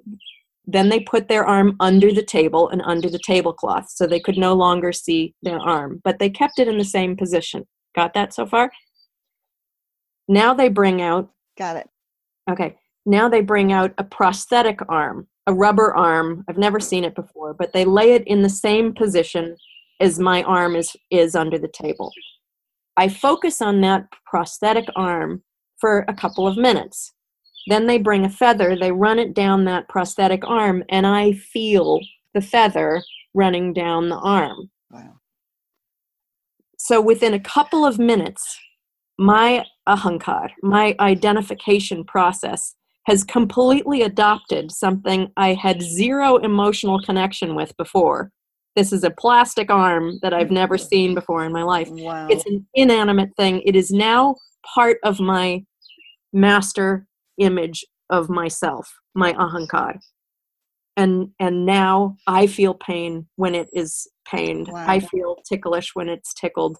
then 0.67 0.89
they 0.89 1.01
put 1.01 1.29
their 1.29 1.45
arm 1.45 1.77
under 1.81 2.13
the 2.13 2.25
table 2.25 2.69
and 2.69 2.83
under 2.83 3.09
the 3.09 3.21
tablecloth 3.25 3.89
so 3.89 4.07
they 4.07 4.21
could 4.21 4.37
no 4.37 4.53
longer 4.55 4.93
see 4.93 5.35
their 5.43 5.59
arm, 5.61 6.01
but 6.03 6.19
they 6.19 6.29
kept 6.29 6.59
it 6.59 6.69
in 6.69 6.79
the 6.79 6.85
same 6.85 7.17
position. 7.17 7.65
Got 7.95 8.15
that 8.15 8.35
so 8.35 8.47
far? 8.47 8.71
Now 10.29 10.55
they 10.55 10.69
bring 10.69 11.01
out. 11.01 11.31
Got 11.57 11.77
it. 11.77 11.89
Okay. 12.51 12.77
Now 13.05 13.29
they 13.29 13.41
bring 13.41 13.73
out 13.73 13.95
a 13.99 14.05
prosthetic 14.05 14.81
arm, 14.89 15.29
a 15.47 15.55
rubber 15.55 15.95
arm. 15.95 16.45
I've 16.49 16.59
never 16.59 16.81
seen 16.81 17.05
it 17.05 17.15
before, 17.15 17.55
but 17.55 17.73
they 17.73 17.85
lay 17.85 18.13
it 18.13 18.27
in 18.27 18.43
the 18.43 18.49
same 18.49 18.93
position 18.93 19.57
as 20.01 20.19
my 20.19 20.43
arm 20.43 20.75
is, 20.75 20.95
is 21.11 21.37
under 21.37 21.59
the 21.59 21.69
table. 21.69 22.11
I 22.97 23.09
focus 23.09 23.63
on 23.63 23.81
that 23.83 24.07
prosthetic 24.25 24.87
arm 24.97 25.43
for 25.79 26.05
a 26.09 26.15
couple 26.15 26.49
of 26.49 26.57
minutes. 26.57 27.13
Then 27.67 27.87
they 27.87 27.99
bring 27.99 28.25
a 28.25 28.31
feather, 28.31 28.77
they 28.77 28.93
run 28.93 29.19
it 29.19 29.35
down 29.35 29.65
that 29.65 29.89
prosthetic 29.89 30.47
arm, 30.47 30.85
and 30.89 31.07
I 31.07 31.33
feel 31.33 32.01
the 32.35 32.41
feather 32.41 33.03
running 33.35 33.73
down 33.73 34.09
the 34.09 34.19
arm. 34.19 34.71
Wow. 34.91 35.15
So 36.79 37.01
within 37.01 37.35
a 37.35 37.41
couple 37.41 37.85
of 37.85 37.99
minutes, 37.99 38.59
my 39.19 39.65
ahankar, 39.89 40.51
my 40.63 40.95
identification 41.01 42.05
process, 42.05 42.75
has 43.07 43.25
completely 43.25 44.03
adopted 44.03 44.71
something 44.73 45.33
I 45.37 45.55
had 45.55 45.81
zero 45.81 46.37
emotional 46.37 47.01
connection 47.01 47.55
with 47.55 47.77
before. 47.77 48.31
This 48.75 48.93
is 48.93 49.05
a 49.05 49.11
plastic 49.11 49.71
arm 49.71 50.19
that 50.23 50.35
I've 50.35 50.51
never 50.51 50.77
mm-hmm. 50.77 50.89
seen 50.89 51.15
before 51.15 51.45
in 51.45 51.53
my 51.53 51.63
life. 51.63 51.89
Wow. 51.89 52.29
It's 52.29 52.45
an 52.47 52.67
inanimate 52.75 53.31
thing. 53.37 53.63
It 53.65 53.75
is 53.75 53.91
now 53.91 54.37
part 54.75 54.99
of 55.03 55.19
my 55.21 55.65
master 56.33 57.07
image 57.39 57.85
of 58.11 58.29
myself, 58.29 58.93
my 59.15 59.33
ahankar. 59.33 59.99
And 60.97 61.31
and 61.39 61.67
now 61.67 62.17
I 62.27 62.47
feel 62.47 62.75
pain 62.75 63.27
when 63.37 63.55
it 63.55 63.69
is 63.73 64.09
pained. 64.27 64.69
Wow. 64.69 64.85
I 64.87 65.01
feel 65.01 65.37
ticklish 65.49 65.95
when 65.95 66.09
it's 66.09 66.33
tickled. 66.33 66.79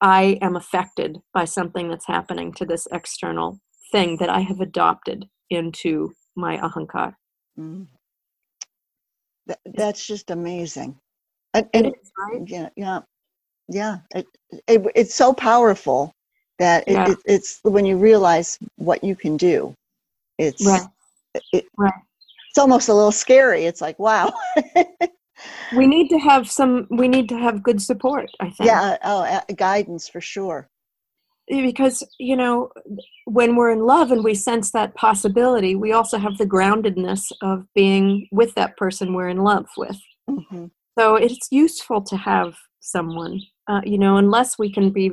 I 0.00 0.38
am 0.40 0.54
affected 0.54 1.18
by 1.32 1.46
something 1.46 1.88
that's 1.88 2.06
happening 2.06 2.52
to 2.54 2.64
this 2.64 2.86
external 2.92 3.58
thing 3.90 4.18
that 4.18 4.28
I 4.28 4.40
have 4.40 4.60
adopted 4.60 5.26
into 5.50 6.12
my 6.36 6.56
ahankar. 6.58 7.14
Mm. 7.58 7.88
That, 9.46 9.58
that's 9.74 10.06
just 10.06 10.30
amazing. 10.30 10.98
And, 11.52 11.68
and 11.74 11.86
is, 11.86 12.12
right? 12.18 12.42
yeah, 12.46 12.68
yeah, 12.76 13.00
yeah. 13.68 13.98
It, 14.14 14.26
it, 14.68 14.82
it's 14.94 15.14
so 15.14 15.32
powerful 15.32 16.12
that 16.58 16.84
yeah. 16.86 17.10
it, 17.10 17.18
it's 17.24 17.60
when 17.62 17.84
you 17.84 17.96
realize 17.96 18.58
what 18.76 19.02
you 19.02 19.16
can 19.16 19.36
do 19.36 19.74
it's 20.38 20.66
right. 20.66 20.82
It, 21.52 21.66
right. 21.76 21.92
it's 22.50 22.58
almost 22.58 22.88
a 22.88 22.94
little 22.94 23.12
scary 23.12 23.64
it's 23.64 23.80
like 23.80 23.98
wow 23.98 24.32
we 25.76 25.86
need 25.86 26.08
to 26.08 26.18
have 26.18 26.50
some 26.50 26.86
we 26.90 27.08
need 27.08 27.28
to 27.28 27.38
have 27.38 27.62
good 27.62 27.80
support 27.80 28.30
i 28.40 28.44
think 28.50 28.68
yeah 28.68 28.96
oh 29.04 29.40
guidance 29.56 30.08
for 30.08 30.20
sure 30.20 30.68
because 31.48 32.02
you 32.18 32.36
know 32.36 32.70
when 33.26 33.56
we're 33.56 33.70
in 33.70 33.80
love 33.80 34.10
and 34.10 34.24
we 34.24 34.34
sense 34.34 34.70
that 34.70 34.94
possibility 34.94 35.74
we 35.74 35.92
also 35.92 36.18
have 36.18 36.38
the 36.38 36.46
groundedness 36.46 37.30
of 37.42 37.66
being 37.74 38.26
with 38.30 38.54
that 38.54 38.76
person 38.76 39.12
we're 39.12 39.28
in 39.28 39.42
love 39.42 39.66
with 39.76 40.00
mm-hmm. 40.28 40.66
so 40.98 41.16
it's 41.16 41.48
useful 41.50 42.00
to 42.00 42.16
have 42.16 42.54
someone 42.80 43.40
uh, 43.68 43.80
you 43.84 43.98
know 43.98 44.16
unless 44.16 44.58
we 44.58 44.72
can 44.72 44.90
be 44.90 45.10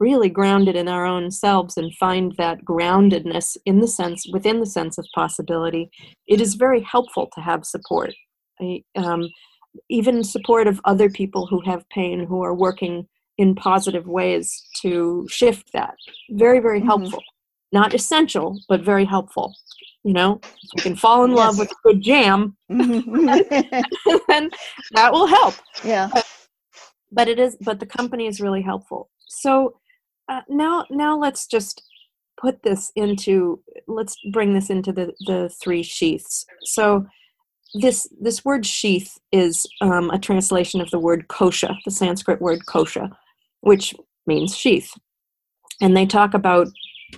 really 0.00 0.28
grounded 0.28 0.76
in 0.76 0.88
our 0.88 1.04
own 1.04 1.30
selves 1.30 1.76
and 1.76 1.94
find 1.96 2.34
that 2.38 2.64
groundedness 2.64 3.56
in 3.66 3.80
the 3.80 3.88
sense 3.88 4.26
within 4.32 4.60
the 4.60 4.66
sense 4.66 4.98
of 4.98 5.06
possibility 5.14 5.90
it 6.26 6.40
is 6.40 6.54
very 6.54 6.82
helpful 6.82 7.28
to 7.34 7.40
have 7.40 7.64
support. 7.64 8.12
I, 8.60 8.82
um, 8.96 9.28
even 9.90 10.24
support 10.24 10.66
of 10.66 10.80
other 10.84 11.08
people 11.10 11.46
who 11.46 11.60
have 11.62 11.88
pain 11.90 12.26
who 12.26 12.42
are 12.42 12.54
working 12.54 13.06
in 13.36 13.54
positive 13.54 14.06
ways 14.06 14.66
to 14.82 15.26
shift 15.30 15.72
that. 15.72 15.94
Very 16.30 16.60
very 16.60 16.80
mm-hmm. 16.80 16.88
helpful. 16.88 17.22
Not 17.72 17.94
essential 17.94 18.58
but 18.68 18.82
very 18.82 19.04
helpful 19.04 19.54
you 20.04 20.12
know? 20.12 20.40
You 20.76 20.82
can 20.82 20.96
fall 20.96 21.24
in 21.24 21.32
yes. 21.32 21.38
love 21.38 21.58
with 21.58 21.70
a 21.70 21.74
good 21.84 22.00
jam 22.00 22.56
mm-hmm. 22.70 23.26
then 24.28 24.50
that 24.92 25.12
will 25.12 25.26
help. 25.26 25.54
Yeah. 25.84 26.08
But 27.12 27.28
it 27.28 27.38
is 27.38 27.56
but 27.60 27.80
the 27.80 27.86
company 27.86 28.26
is 28.26 28.40
really 28.40 28.62
helpful. 28.62 29.10
So 29.28 29.74
uh, 30.28 30.42
now 30.48 30.84
now 30.90 31.18
let's 31.18 31.46
just 31.46 31.82
put 32.40 32.62
this 32.62 32.92
into 32.96 33.60
let's 33.86 34.16
bring 34.32 34.54
this 34.54 34.70
into 34.70 34.92
the 34.92 35.12
the 35.26 35.50
three 35.62 35.82
sheaths. 35.82 36.46
So 36.64 37.06
this 37.74 38.08
this 38.20 38.44
word 38.44 38.64
sheath 38.64 39.18
is 39.32 39.66
um, 39.80 40.10
a 40.10 40.18
translation 40.18 40.80
of 40.80 40.90
the 40.90 40.98
word 40.98 41.28
kosha 41.28 41.76
the 41.84 41.90
sanskrit 41.90 42.40
word 42.40 42.60
kosha 42.66 43.10
which 43.60 43.94
means 44.26 44.56
sheath. 44.56 44.92
And 45.80 45.96
they 45.96 46.06
talk 46.06 46.34
about 46.34 46.68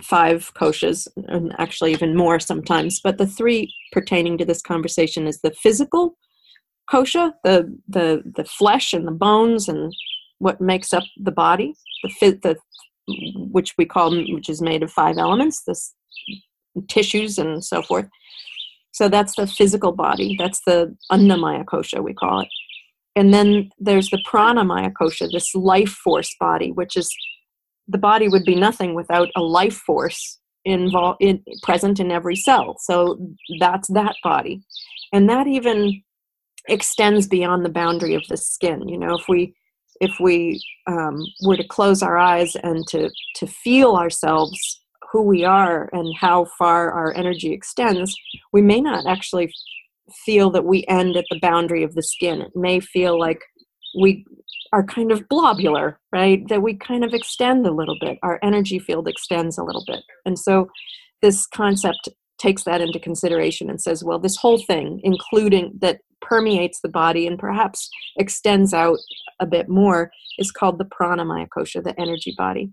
five 0.02 0.52
koshas 0.54 1.08
and 1.28 1.52
actually 1.58 1.92
even 1.92 2.16
more 2.16 2.38
sometimes 2.38 3.00
but 3.02 3.18
the 3.18 3.26
three 3.26 3.72
pertaining 3.92 4.38
to 4.38 4.44
this 4.44 4.62
conversation 4.62 5.26
is 5.26 5.40
the 5.40 5.50
physical 5.50 6.16
kosha 6.88 7.32
the 7.42 7.76
the 7.88 8.22
the 8.36 8.44
flesh 8.44 8.92
and 8.92 9.06
the 9.06 9.12
bones 9.12 9.68
and 9.68 9.92
what 10.38 10.60
makes 10.60 10.92
up 10.92 11.02
the 11.20 11.32
body 11.32 11.74
the 12.20 12.38
the 12.42 12.56
which 13.50 13.74
we 13.78 13.84
call 13.84 14.10
which 14.32 14.48
is 14.48 14.60
made 14.60 14.82
of 14.82 14.90
five 14.90 15.18
elements 15.18 15.62
this 15.64 15.94
tissues 16.88 17.38
and 17.38 17.64
so 17.64 17.82
forth. 17.82 18.06
So 18.92 19.08
that's 19.08 19.36
the 19.36 19.46
physical 19.46 19.92
body 19.92 20.36
that's 20.38 20.60
the 20.66 20.96
annamaya 21.10 21.64
kosha 21.64 22.02
we 22.02 22.14
call 22.14 22.40
it. 22.40 22.48
And 23.16 23.34
then 23.34 23.70
there's 23.78 24.10
the 24.10 24.22
pranamaya 24.26 24.92
kosha 24.92 25.30
this 25.30 25.54
life 25.54 25.90
force 25.90 26.34
body 26.38 26.72
which 26.72 26.96
is 26.96 27.14
the 27.88 27.98
body 27.98 28.28
would 28.28 28.44
be 28.44 28.54
nothing 28.54 28.94
without 28.94 29.28
a 29.36 29.42
life 29.42 29.76
force 29.76 30.38
involved 30.64 31.18
in 31.20 31.42
present 31.62 31.98
in 31.98 32.10
every 32.10 32.36
cell. 32.36 32.76
So 32.80 33.18
that's 33.58 33.88
that 33.88 34.16
body. 34.22 34.62
And 35.12 35.28
that 35.28 35.46
even 35.46 36.02
extends 36.68 37.26
beyond 37.26 37.64
the 37.64 37.70
boundary 37.70 38.14
of 38.14 38.22
the 38.28 38.36
skin 38.36 38.88
you 38.88 38.98
know 38.98 39.16
if 39.16 39.28
we 39.28 39.54
if 40.00 40.18
we 40.20 40.62
um, 40.86 41.22
were 41.44 41.56
to 41.56 41.66
close 41.66 42.02
our 42.02 42.18
eyes 42.18 42.56
and 42.56 42.86
to 42.88 43.10
to 43.36 43.46
feel 43.46 43.94
ourselves 43.94 44.80
who 45.12 45.22
we 45.22 45.44
are 45.44 45.88
and 45.92 46.14
how 46.16 46.46
far 46.56 46.90
our 46.92 47.12
energy 47.16 47.52
extends 47.52 48.16
we 48.52 48.62
may 48.62 48.80
not 48.80 49.06
actually 49.06 49.52
feel 50.24 50.50
that 50.50 50.64
we 50.64 50.84
end 50.88 51.16
at 51.16 51.24
the 51.30 51.38
boundary 51.40 51.82
of 51.82 51.94
the 51.94 52.02
skin. 52.02 52.40
It 52.40 52.52
may 52.54 52.80
feel 52.80 53.18
like 53.18 53.40
we 53.98 54.24
are 54.72 54.84
kind 54.84 55.10
of 55.10 55.28
blobular 55.28 55.96
right? 56.12 56.46
That 56.48 56.62
we 56.62 56.74
kind 56.74 57.04
of 57.04 57.12
extend 57.12 57.66
a 57.66 57.72
little 57.72 57.96
bit. 58.00 58.18
Our 58.22 58.38
energy 58.42 58.78
field 58.78 59.08
extends 59.08 59.58
a 59.58 59.64
little 59.64 59.84
bit. 59.86 60.00
And 60.24 60.38
so 60.38 60.68
this 61.22 61.46
concept 61.46 62.08
takes 62.38 62.64
that 62.64 62.80
into 62.80 62.98
consideration 62.98 63.68
and 63.68 63.80
says, 63.80 64.02
well, 64.02 64.18
this 64.18 64.36
whole 64.36 64.58
thing, 64.58 65.00
including 65.02 65.72
that 65.80 66.00
permeates 66.20 66.80
the 66.80 66.88
body 66.88 67.26
and 67.26 67.38
perhaps 67.38 67.88
extends 68.16 68.72
out 68.74 68.98
a 69.40 69.46
bit 69.46 69.68
more, 69.68 70.10
is 70.38 70.50
called 70.50 70.78
the 70.78 70.84
pranamaya 70.84 71.48
kosha, 71.48 71.82
the 71.82 71.98
energy 72.00 72.34
body. 72.36 72.70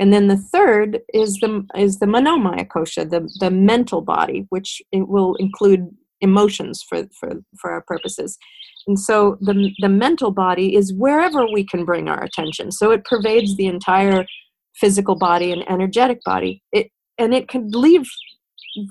And 0.00 0.12
then 0.12 0.28
the 0.28 0.36
third 0.36 1.00
is 1.12 1.36
the 1.36 1.66
is 1.76 1.98
the 1.98 2.06
manomaya 2.06 2.66
kosha, 2.66 3.08
the 3.08 3.28
the 3.40 3.50
mental 3.50 4.00
body, 4.00 4.46
which 4.48 4.82
it 4.92 5.08
will 5.08 5.36
include 5.36 5.88
emotions 6.20 6.82
for 6.82 7.06
for 7.18 7.42
for 7.60 7.70
our 7.70 7.82
purposes. 7.82 8.36
And 8.86 8.98
so 8.98 9.38
the 9.40 9.70
the 9.78 9.88
mental 9.88 10.30
body 10.30 10.74
is 10.74 10.92
wherever 10.92 11.46
we 11.46 11.64
can 11.64 11.84
bring 11.84 12.08
our 12.08 12.22
attention. 12.22 12.72
So 12.72 12.90
it 12.90 13.04
pervades 13.04 13.56
the 13.56 13.66
entire 13.66 14.26
physical 14.74 15.14
body 15.14 15.52
and 15.52 15.68
energetic 15.70 16.22
body. 16.24 16.62
It 16.72 16.90
and 17.16 17.32
it 17.32 17.48
can 17.48 17.70
leave 17.70 18.06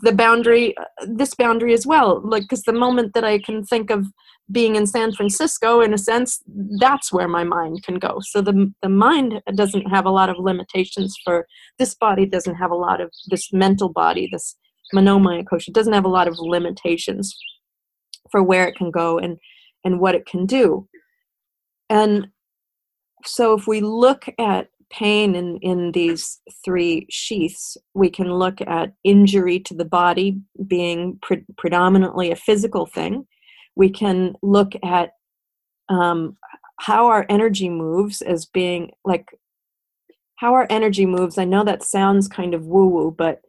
the 0.01 0.13
boundary 0.13 0.75
this 1.07 1.33
boundary 1.35 1.73
as 1.73 1.85
well. 1.85 2.21
Like 2.23 2.43
because 2.43 2.63
the 2.63 2.73
moment 2.73 3.13
that 3.13 3.23
i 3.23 3.37
can 3.39 3.63
think 3.63 3.89
of 3.89 4.07
being 4.51 4.75
in 4.75 4.85
san 4.85 5.13
francisco 5.13 5.79
in 5.79 5.93
a 5.93 5.97
sense 5.97 6.41
that's 6.79 7.11
where 7.11 7.27
my 7.27 7.43
mind 7.43 7.83
can 7.83 7.99
go. 7.99 8.19
So 8.21 8.41
the 8.41 8.73
the 8.81 8.89
mind 8.89 9.41
doesn't 9.55 9.89
have 9.89 10.05
a 10.05 10.11
lot 10.11 10.29
of 10.29 10.37
limitations 10.39 11.15
for 11.23 11.47
this 11.79 11.95
body 11.95 12.25
doesn't 12.25 12.55
have 12.55 12.71
a 12.71 12.75
lot 12.75 13.01
of 13.01 13.11
this 13.29 13.51
mental 13.53 13.89
body 13.89 14.29
this 14.31 14.55
manomaya 14.93 15.43
kosha 15.43 15.71
doesn't 15.71 15.93
have 15.93 16.05
a 16.05 16.15
lot 16.17 16.27
of 16.27 16.37
limitations 16.39 17.35
for 18.31 18.43
where 18.43 18.67
it 18.67 18.75
can 18.75 18.91
go 18.91 19.17
and 19.17 19.37
and 19.83 19.99
what 19.99 20.15
it 20.15 20.25
can 20.25 20.45
do. 20.45 20.87
And 21.89 22.27
so 23.25 23.53
if 23.53 23.67
we 23.67 23.81
look 23.81 24.25
at 24.39 24.67
pain 24.93 25.35
in, 25.35 25.57
in 25.57 25.91
these 25.91 26.39
three 26.63 27.07
sheaths, 27.09 27.75
we 27.93 28.09
can 28.09 28.31
look 28.31 28.61
at 28.61 28.93
injury 29.03 29.59
to 29.59 29.73
the 29.73 29.85
body 29.85 30.37
being 30.67 31.17
pre- 31.21 31.45
predominantly 31.57 32.31
a 32.31 32.35
physical 32.35 32.85
thing. 32.85 33.25
We 33.75 33.89
can 33.89 34.35
look 34.43 34.73
at 34.83 35.11
um, 35.89 36.37
how 36.79 37.07
our 37.07 37.25
energy 37.27 37.69
moves 37.69 38.21
as 38.21 38.45
being 38.45 38.91
like 39.03 39.27
how 40.35 40.53
our 40.53 40.67
energy 40.69 41.05
moves. 41.05 41.37
I 41.37 41.45
know 41.45 41.63
that 41.63 41.83
sounds 41.83 42.27
kind 42.27 42.53
of 42.53 42.65
woo 42.65 42.87
woo, 42.87 43.15
but 43.17 43.41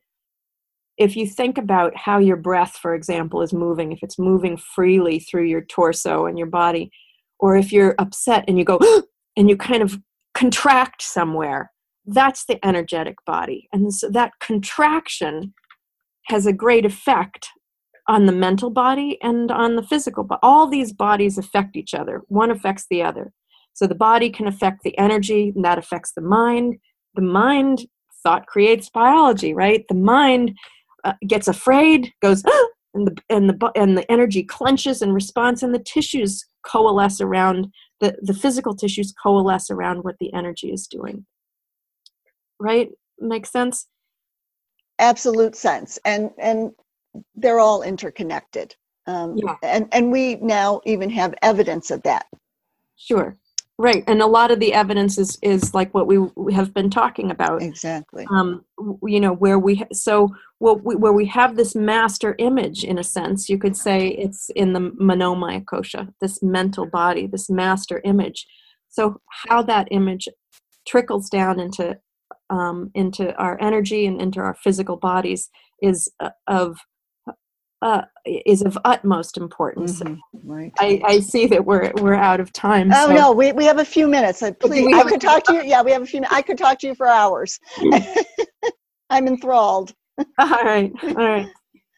if 0.97 1.17
you 1.17 1.27
think 1.27 1.59
about 1.59 1.97
how 1.97 2.19
your 2.19 2.37
breath, 2.37 2.77
for 2.81 2.95
example, 2.95 3.43
is 3.43 3.53
moving, 3.53 3.93
if 3.93 3.99
it's 4.03 4.19
moving 4.19 4.57
freely 4.57 5.19
through 5.19 5.45
your 5.45 5.63
torso 5.63 6.27
and 6.27 6.39
your 6.39 6.47
body, 6.47 6.91
or 7.41 7.57
if 7.57 7.73
you're 7.73 7.97
upset 7.99 8.45
and 8.47 8.59
you 8.59 8.65
go, 8.65 8.79
and 9.37 9.51
you 9.51 9.57
kind 9.57 9.83
of 9.83 9.99
contract 10.35 11.03
somewhere. 11.03 11.71
That's 12.07 12.45
the 12.45 12.65
energetic 12.65 13.17
body. 13.25 13.69
And 13.73 13.95
so 13.95 14.11
that 14.11 14.33
contraction 14.41 15.55
has 16.27 16.47
a 16.47 16.53
great 16.53 16.85
effect 16.85 17.49
on 18.09 18.27
the 18.27 18.33
mental 18.33 18.71
body 18.71 19.19
and 19.23 19.51
on 19.51 19.77
the 19.77 19.83
physical 19.83 20.25
body. 20.25 20.41
All 20.43 20.67
these 20.67 20.93
bodies 20.93 21.39
affect 21.39 21.77
each 21.77 21.95
other, 21.95 22.23
one 22.29 22.51
affects 22.51 22.87
the 22.91 23.03
other. 23.03 23.33
So 23.73 23.87
the 23.87 23.95
body 23.95 24.31
can 24.31 24.47
affect 24.47 24.83
the 24.83 24.97
energy, 24.99 25.53
and 25.55 25.65
that 25.65 25.79
affects 25.79 26.13
the 26.13 26.21
mind. 26.21 26.77
The 27.15 27.23
mind, 27.23 27.87
thought 28.25 28.47
creates 28.47 28.89
biology, 28.89 29.55
right? 29.55 29.85
The 29.89 29.95
mind 29.95 30.57
uh, 31.05 31.13
gets 31.27 31.47
afraid, 31.47 32.13
goes, 32.21 32.43
ah! 32.47 32.67
and 32.95 33.09
the 33.09 33.17
and 33.29 33.51
the 33.51 33.73
and 33.75 33.99
the 33.99 34.11
energy 34.11 34.45
clenches 34.45 35.03
in 35.03 35.13
response, 35.13 35.63
and 35.63 35.75
the 35.75 35.81
tissues 35.81 36.45
coalesce 36.65 37.21
around 37.21 37.73
the, 38.01 38.17
the 38.23 38.35
physical 38.35 38.75
tissues 38.75 39.13
coalesce 39.13 39.71
around 39.71 40.05
what 40.05 40.17
the 40.19 40.33
energy 40.33 40.73
is 40.73 40.87
doing. 40.87 41.27
Right? 42.59 42.91
Makes 43.19 43.51
sense? 43.51 43.87
Absolute 44.99 45.57
sense. 45.57 45.99
And 46.05 46.31
and 46.39 46.73
they're 47.35 47.61
all 47.61 47.83
interconnected. 47.83 48.75
Um, 49.07 49.37
yeah. 49.37 49.57
and, 49.63 49.89
and 49.93 50.11
we 50.11 50.37
now 50.37 50.81
even 50.85 51.11
have 51.11 51.35
evidence 51.43 51.91
of 51.91 52.03
that. 52.05 52.27
Sure. 52.97 53.37
Right, 53.77 54.05
and 54.07 54.23
a 54.23 54.27
lot 54.27 54.53
of 54.53 54.61
the 54.61 54.73
evidence 54.73 55.19
is 55.19 55.37
is 55.43 55.75
like 55.75 55.93
what 55.95 56.07
we, 56.07 56.19
we 56.19 56.55
have 56.55 56.73
been 56.73 56.91
talking 56.91 57.33
about. 57.33 57.61
Exactly. 57.61 58.25
Um, 58.31 58.65
you 59.03 59.19
know 59.19 59.33
where 59.33 59.59
we 59.59 59.83
so 59.93 60.33
well, 60.61 60.77
we, 60.77 60.95
where 60.95 61.13
we 61.13 61.27
have 61.27 61.57
this 61.57 61.75
master 61.75 62.37
image 62.39 62.85
in 62.85 62.99
a 62.99 63.05
sense, 63.05 63.49
you 63.49 63.59
could 63.59 63.77
say 63.77 64.09
it's 64.09 64.49
in 64.51 64.75
the 64.75 64.81
manomaya 64.81 65.65
kosha, 65.65 66.09
this 66.21 66.41
mental 66.41 66.87
body, 66.87 67.27
this 67.27 67.51
master 67.51 68.01
image. 68.05 68.47
So 68.91 69.21
how 69.49 69.63
that 69.63 69.89
image 69.91 70.29
trickles 70.87 71.29
down 71.29 71.59
into 71.59 71.99
um, 72.51 72.93
into 72.95 73.35
our 73.37 73.61
energy 73.61 74.07
and 74.07 74.23
into 74.23 74.39
our 74.39 74.55
physical 74.55 74.97
bodies 74.97 75.51
is 75.83 76.09
uh, 76.21 76.31
of 76.47 76.79
uh, 77.83 78.03
is 78.25 78.63
of 78.63 78.79
utmost 78.85 79.37
importance. 79.37 80.01
Mm-hmm. 80.01 80.51
Right. 80.51 80.73
I, 80.79 81.01
I, 81.05 81.21
see 81.21 81.47
that 81.47 81.65
we're 81.65 81.93
we're 81.97 82.15
out 82.15 82.41
of 82.41 82.53
time. 82.53 82.91
Oh 82.93 83.09
so. 83.09 83.13
no, 83.13 83.33
we, 83.33 83.53
we 83.53 83.65
have 83.65 83.79
a 83.79 83.85
few 83.85 84.09
minutes. 84.09 84.43
Uh, 84.43 84.53
please, 84.53 84.95
I 84.95 85.03
could 85.05 85.21
talk 85.21 85.45
to 85.45 85.55
you. 85.55 85.63
Yeah, 85.65 85.83
we 85.83 85.93
have 85.93 86.03
a 86.03 86.07
few. 86.07 86.23
I 86.31 86.43
could 86.43 86.59
talk 86.59 86.79
to 86.81 86.87
you 86.87 86.95
for 86.95 87.07
hours. 87.07 87.59
I'm 89.11 89.27
enthralled. 89.27 89.93
all 90.39 90.65
right, 90.65 90.93
all 91.03 91.15
right. 91.15 91.49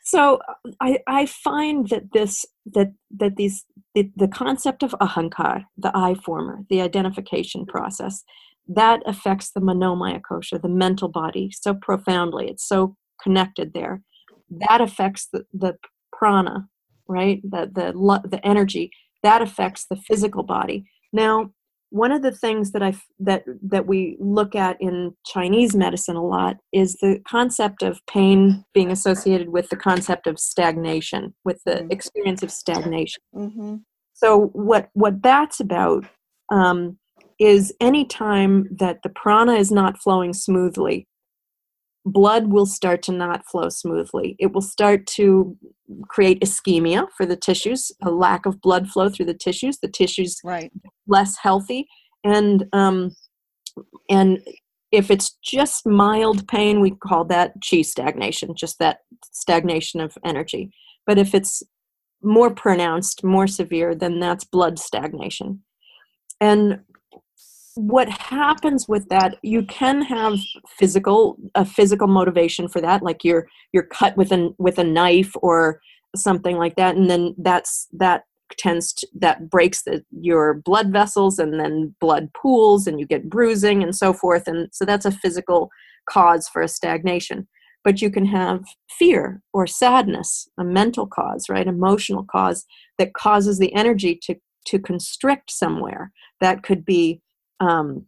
So 0.04 0.40
I 0.80 0.98
I 1.06 1.26
find 1.26 1.88
that 1.90 2.12
this 2.12 2.44
that 2.74 2.92
that 3.18 3.36
these 3.36 3.64
the, 3.94 4.10
the 4.16 4.28
concept 4.28 4.82
of 4.82 4.90
ahankar, 5.00 5.64
the 5.76 5.90
I 5.94 6.14
former, 6.14 6.60
the 6.68 6.80
identification 6.80 7.64
process, 7.64 8.24
that 8.68 9.00
affects 9.06 9.52
the 9.52 9.60
manomaya 9.60 10.20
kosha, 10.20 10.60
the 10.60 10.68
mental 10.68 11.08
body, 11.08 11.50
so 11.52 11.74
profoundly. 11.74 12.48
It's 12.48 12.66
so 12.66 12.96
connected 13.22 13.72
there 13.72 14.02
that 14.50 14.80
affects 14.80 15.28
the, 15.32 15.44
the 15.52 15.76
prana 16.12 16.66
right 17.08 17.40
the, 17.42 17.70
the 17.72 18.28
the 18.28 18.44
energy 18.46 18.90
that 19.22 19.42
affects 19.42 19.86
the 19.90 19.96
physical 19.96 20.42
body 20.42 20.84
now 21.12 21.50
one 21.90 22.10
of 22.10 22.22
the 22.22 22.32
things 22.32 22.72
that 22.72 22.82
i 22.82 22.92
that 23.18 23.44
that 23.62 23.86
we 23.86 24.16
look 24.20 24.54
at 24.54 24.76
in 24.80 25.14
chinese 25.24 25.74
medicine 25.74 26.16
a 26.16 26.24
lot 26.24 26.56
is 26.72 26.94
the 27.00 27.20
concept 27.28 27.82
of 27.82 28.00
pain 28.10 28.64
being 28.74 28.90
associated 28.90 29.50
with 29.50 29.68
the 29.68 29.76
concept 29.76 30.26
of 30.26 30.38
stagnation 30.38 31.34
with 31.44 31.60
the 31.64 31.72
mm-hmm. 31.72 31.90
experience 31.92 32.42
of 32.42 32.50
stagnation 32.50 33.22
mm-hmm. 33.34 33.76
so 34.14 34.50
what 34.52 34.88
what 34.94 35.22
that's 35.22 35.60
about 35.60 36.04
um, 36.50 36.96
is 37.38 37.74
any 37.80 38.04
time 38.04 38.68
that 38.78 38.98
the 39.02 39.08
prana 39.08 39.52
is 39.52 39.70
not 39.70 39.98
flowing 39.98 40.32
smoothly 40.32 41.06
blood 42.06 42.46
will 42.46 42.66
start 42.66 43.02
to 43.02 43.12
not 43.12 43.44
flow 43.46 43.68
smoothly. 43.68 44.36
It 44.38 44.52
will 44.52 44.62
start 44.62 45.06
to 45.08 45.56
create 46.08 46.40
ischemia 46.40 47.08
for 47.16 47.26
the 47.26 47.36
tissues, 47.36 47.90
a 48.02 48.10
lack 48.10 48.46
of 48.46 48.60
blood 48.60 48.88
flow 48.88 49.10
through 49.10 49.26
the 49.26 49.34
tissues. 49.34 49.78
The 49.78 49.88
tissues 49.88 50.38
right. 50.44 50.70
less 51.06 51.36
healthy, 51.36 51.88
and 52.24 52.64
um, 52.72 53.14
and 54.08 54.38
if 54.92 55.10
it's 55.10 55.36
just 55.42 55.84
mild 55.86 56.46
pain, 56.46 56.80
we 56.80 56.92
call 56.92 57.24
that 57.26 57.54
chi 57.68 57.82
stagnation, 57.82 58.54
just 58.54 58.78
that 58.78 59.00
stagnation 59.32 60.00
of 60.00 60.16
energy. 60.24 60.70
But 61.06 61.18
if 61.18 61.34
it's 61.34 61.62
more 62.22 62.54
pronounced, 62.54 63.24
more 63.24 63.46
severe, 63.48 63.94
then 63.94 64.20
that's 64.20 64.44
blood 64.44 64.78
stagnation. 64.78 65.62
And 66.40 66.80
what 67.76 68.08
happens 68.08 68.88
with 68.88 69.08
that 69.08 69.36
you 69.42 69.62
can 69.66 70.02
have 70.02 70.38
physical 70.68 71.36
a 71.54 71.64
physical 71.64 72.08
motivation 72.08 72.68
for 72.68 72.80
that 72.80 73.02
like 73.02 73.22
you're 73.22 73.46
you're 73.72 73.84
cut 73.84 74.16
with 74.16 74.32
a 74.32 74.50
with 74.58 74.78
a 74.78 74.84
knife 74.84 75.32
or 75.42 75.80
something 76.14 76.56
like 76.56 76.76
that 76.76 76.96
and 76.96 77.10
then 77.10 77.34
that's 77.38 77.86
that 77.92 78.24
tends 78.58 78.92
to 78.92 79.06
that 79.12 79.50
breaks 79.50 79.82
the, 79.82 80.04
your 80.20 80.54
blood 80.54 80.90
vessels 80.92 81.38
and 81.38 81.60
then 81.60 81.94
blood 82.00 82.28
pools 82.32 82.86
and 82.86 82.98
you 82.98 83.06
get 83.06 83.28
bruising 83.28 83.82
and 83.82 83.94
so 83.94 84.12
forth 84.12 84.46
and 84.46 84.68
so 84.72 84.84
that's 84.84 85.04
a 85.04 85.10
physical 85.10 85.70
cause 86.08 86.48
for 86.48 86.62
a 86.62 86.68
stagnation. 86.68 87.46
But 87.84 88.02
you 88.02 88.10
can 88.10 88.26
have 88.26 88.64
fear 88.88 89.42
or 89.52 89.66
sadness 89.66 90.48
a 90.58 90.64
mental 90.64 91.06
cause 91.06 91.46
right 91.48 91.66
emotional 91.66 92.24
cause 92.24 92.64
that 92.98 93.14
causes 93.14 93.58
the 93.58 93.74
energy 93.74 94.18
to 94.22 94.36
to 94.66 94.78
constrict 94.80 95.50
somewhere. 95.50 96.10
That 96.40 96.62
could 96.62 96.84
be 96.84 97.20
um, 97.60 98.06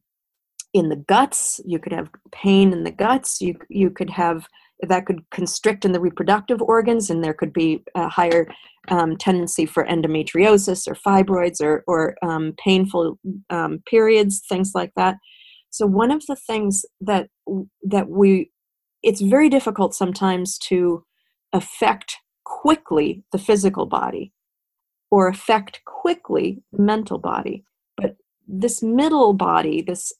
in 0.74 0.88
the 0.88 0.96
guts. 0.96 1.60
You 1.64 1.78
could 1.78 1.92
have 1.92 2.10
pain 2.32 2.72
in 2.72 2.84
the 2.84 2.90
guts. 2.90 3.40
You 3.40 3.54
you 3.68 3.90
could 3.90 4.10
have 4.10 4.46
that 4.82 5.06
could 5.06 5.28
constrict 5.30 5.84
in 5.84 5.92
the 5.92 6.00
reproductive 6.00 6.62
organs, 6.62 7.10
and 7.10 7.22
there 7.22 7.34
could 7.34 7.52
be 7.52 7.82
a 7.94 8.08
higher 8.08 8.46
um, 8.88 9.16
tendency 9.16 9.66
for 9.66 9.84
endometriosis 9.84 10.86
or 10.86 10.94
fibroids 10.94 11.60
or, 11.60 11.84
or 11.86 12.16
um, 12.22 12.54
painful 12.62 13.18
um, 13.50 13.82
periods, 13.88 14.42
things 14.48 14.72
like 14.74 14.92
that. 14.96 15.16
So 15.70 15.86
one 15.86 16.10
of 16.10 16.24
the 16.26 16.36
things 16.36 16.84
that 17.00 17.28
that 17.82 18.08
we, 18.08 18.50
it's 19.02 19.20
very 19.20 19.48
difficult 19.48 19.94
sometimes 19.94 20.58
to 20.58 21.04
affect 21.52 22.16
quickly 22.44 23.24
the 23.32 23.38
physical 23.38 23.86
body 23.86 24.32
or 25.10 25.28
affect 25.28 25.80
quickly 25.84 26.62
the 26.72 26.82
mental 26.82 27.18
body. 27.18 27.64
This 28.48 28.82
middle 28.82 29.34
body, 29.34 29.82
this 29.82 30.12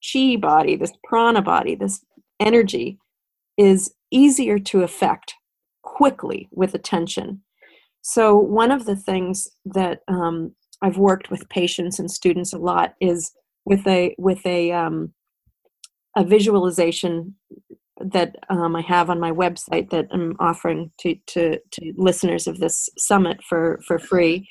chi 0.00 0.36
body, 0.36 0.76
this 0.76 0.92
prana 1.04 1.42
body, 1.42 1.74
this 1.74 2.04
energy 2.40 2.98
is 3.56 3.92
easier 4.10 4.58
to 4.58 4.82
affect 4.82 5.34
quickly 5.82 6.48
with 6.52 6.74
attention. 6.74 7.42
So, 8.02 8.36
one 8.36 8.70
of 8.70 8.86
the 8.86 8.96
things 8.96 9.48
that 9.64 10.00
um, 10.06 10.54
I've 10.80 10.98
worked 10.98 11.30
with 11.30 11.48
patients 11.48 11.98
and 11.98 12.10
students 12.10 12.52
a 12.52 12.58
lot 12.58 12.94
is 13.00 13.32
with 13.64 13.86
a 13.86 14.14
with 14.18 14.46
a 14.46 14.70
um, 14.72 15.12
a 16.16 16.24
visualization 16.24 17.34
that 18.00 18.36
um, 18.50 18.76
I 18.76 18.82
have 18.82 19.10
on 19.10 19.20
my 19.20 19.30
website 19.30 19.90
that 19.90 20.06
I'm 20.10 20.36
offering 20.38 20.90
to, 21.00 21.14
to, 21.28 21.58
to 21.72 21.92
listeners 21.96 22.46
of 22.46 22.58
this 22.58 22.88
summit 22.98 23.42
for, 23.42 23.80
for 23.86 23.98
free. 23.98 24.48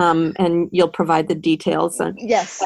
Um, 0.00 0.32
and 0.36 0.68
you'll 0.72 0.88
provide 0.88 1.28
the 1.28 1.34
details. 1.34 2.00
On, 2.00 2.14
yes. 2.16 2.62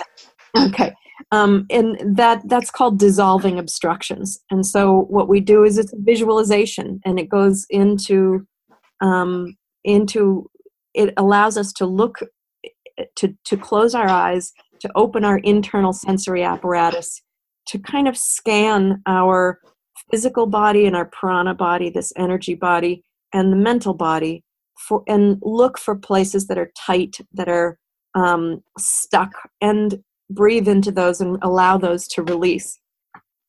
Okay. 0.56 0.94
Um, 1.32 1.66
and 1.70 2.16
that 2.16 2.42
that's 2.48 2.70
called 2.70 2.98
dissolving 2.98 3.58
obstructions. 3.58 4.38
And 4.50 4.64
so 4.64 5.06
what 5.08 5.28
we 5.28 5.40
do 5.40 5.64
is 5.64 5.76
it's 5.78 5.92
a 5.92 5.98
visualization, 5.98 7.00
and 7.04 7.18
it 7.18 7.28
goes 7.28 7.66
into 7.70 8.46
um, 9.00 9.56
into 9.84 10.48
it 10.94 11.12
allows 11.16 11.56
us 11.58 11.72
to 11.74 11.86
look 11.86 12.18
to 13.16 13.34
to 13.44 13.56
close 13.56 13.94
our 13.94 14.08
eyes, 14.08 14.52
to 14.80 14.90
open 14.94 15.24
our 15.24 15.38
internal 15.38 15.92
sensory 15.92 16.42
apparatus, 16.44 17.22
to 17.68 17.78
kind 17.78 18.08
of 18.08 18.16
scan 18.16 19.02
our 19.06 19.58
physical 20.10 20.46
body 20.46 20.86
and 20.86 20.94
our 20.94 21.06
prana 21.06 21.54
body, 21.54 21.90
this 21.90 22.12
energy 22.16 22.54
body, 22.54 23.02
and 23.32 23.52
the 23.52 23.56
mental 23.56 23.94
body, 23.94 24.44
for 24.78 25.02
and 25.06 25.38
look 25.42 25.78
for 25.78 25.94
places 25.94 26.46
that 26.46 26.58
are 26.58 26.70
tight, 26.76 27.18
that 27.32 27.48
are 27.48 27.78
um, 28.14 28.62
stuck, 28.78 29.32
and 29.60 30.02
breathe 30.30 30.68
into 30.68 30.90
those 30.90 31.20
and 31.20 31.38
allow 31.42 31.78
those 31.78 32.08
to 32.08 32.22
release. 32.22 32.78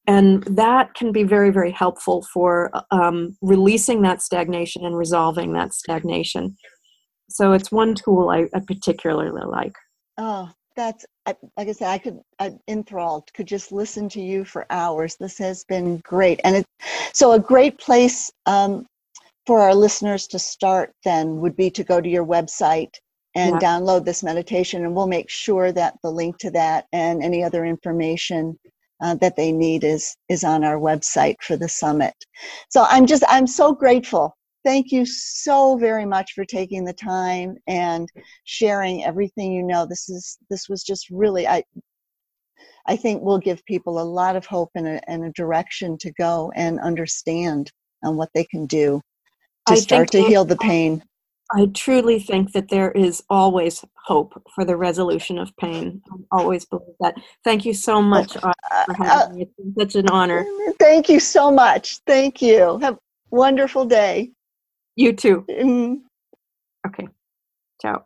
And 0.07 0.43
that 0.43 0.93
can 0.93 1.11
be 1.11 1.23
very, 1.23 1.49
very 1.49 1.71
helpful 1.71 2.25
for 2.33 2.71
um, 2.91 3.35
releasing 3.41 4.01
that 4.03 4.21
stagnation 4.21 4.85
and 4.85 4.97
resolving 4.97 5.51
that 5.53 5.73
stagnation. 5.73 6.55
So 7.29 7.51
it's 7.51 7.71
one 7.71 7.93
tool 7.93 8.29
I, 8.29 8.47
I 8.53 8.61
particularly 8.65 9.45
like. 9.45 9.73
Oh, 10.17 10.49
that's 10.77 11.05
like 11.25 11.67
I 11.67 11.71
said, 11.73 11.89
I 11.89 11.97
could 11.97 12.19
I'm 12.39 12.59
enthralled. 12.69 13.33
Could 13.33 13.47
just 13.47 13.71
listen 13.71 14.07
to 14.09 14.21
you 14.21 14.45
for 14.45 14.65
hours. 14.69 15.17
This 15.17 15.37
has 15.39 15.65
been 15.65 15.97
great, 15.97 16.39
and 16.43 16.57
it 16.57 16.65
so 17.13 17.33
a 17.33 17.39
great 17.39 17.77
place 17.79 18.31
um, 18.45 18.85
for 19.47 19.61
our 19.61 19.73
listeners 19.73 20.27
to 20.27 20.39
start 20.39 20.93
then 21.03 21.37
would 21.37 21.55
be 21.55 21.71
to 21.71 21.83
go 21.83 21.99
to 21.99 22.09
your 22.09 22.25
website 22.25 22.93
and 23.35 23.59
yeah. 23.61 23.67
download 23.67 24.05
this 24.05 24.23
meditation, 24.23 24.83
and 24.83 24.95
we'll 24.95 25.07
make 25.07 25.29
sure 25.29 25.71
that 25.71 25.95
the 26.03 26.11
link 26.11 26.37
to 26.39 26.51
that 26.51 26.85
and 26.91 27.23
any 27.23 27.43
other 27.43 27.65
information 27.65 28.59
uh, 29.01 29.15
that 29.15 29.35
they 29.35 29.51
need 29.51 29.83
is 29.83 30.15
is 30.29 30.43
on 30.43 30.63
our 30.63 30.77
website 30.77 31.35
for 31.41 31.55
the 31.55 31.69
summit. 31.69 32.15
So 32.69 32.85
I'm 32.89 33.05
just 33.05 33.23
I'm 33.27 33.47
so 33.47 33.73
grateful 33.73 34.37
thank 34.67 34.91
you 34.91 35.05
so 35.05 35.77
very 35.77 36.05
much 36.05 36.33
for 36.33 36.43
taking 36.43 36.83
the 36.83 36.91
time 36.91 37.55
and 37.67 38.09
sharing 38.43 39.01
everything 39.01 39.53
you 39.53 39.63
know. 39.63 39.85
This 39.85 40.09
is 40.09 40.37
this 40.49 40.67
was 40.67 40.83
just 40.83 41.09
really 41.09 41.47
I 41.47 41.63
I 42.85 42.97
think 42.97 43.23
will 43.23 43.39
give 43.39 43.63
people 43.65 44.01
a 44.01 44.11
lot 44.19 44.35
of 44.35 44.45
hope 44.45 44.71
and 44.75 44.85
a, 44.85 45.09
and 45.09 45.23
a 45.23 45.31
direction 45.31 45.97
to 45.99 46.11
go 46.13 46.51
and 46.53 46.81
understand 46.81 47.71
on 48.03 48.17
what 48.17 48.29
they 48.33 48.43
can 48.43 48.65
do 48.65 49.01
to 49.67 49.73
I 49.73 49.75
start 49.77 50.11
to 50.11 50.23
heal 50.23 50.45
the 50.45 50.55
pain. 50.55 51.03
I 51.53 51.67
truly 51.73 52.19
think 52.19 52.51
that 52.51 52.69
there 52.69 52.91
is 52.91 53.23
always 53.29 53.83
hope 54.05 54.41
for 54.53 54.65
the 54.65 54.75
resolution 54.75 55.37
of 55.37 55.55
pain. 55.57 56.01
I 56.11 56.15
always 56.39 56.65
believe 56.65 56.95
that. 56.99 57.15
Thank 57.43 57.65
you 57.65 57.73
so 57.73 58.01
much 58.01 58.35
uh, 58.35 58.51
for 58.85 58.93
having 58.93 59.31
uh, 59.31 59.33
me. 59.33 59.41
It's 59.43 59.93
such 59.93 59.95
an 59.95 60.09
honor. 60.09 60.45
Thank 60.77 61.07
you 61.07 61.19
so 61.19 61.49
much. 61.49 61.99
Thank 61.99 62.41
you. 62.41 62.79
Have 62.79 62.95
a 62.95 62.99
wonderful 63.31 63.85
day. 63.85 64.31
You 64.95 65.13
too. 65.13 65.45
Mm. 65.49 66.01
Okay. 66.85 67.07
Ciao. 67.81 68.05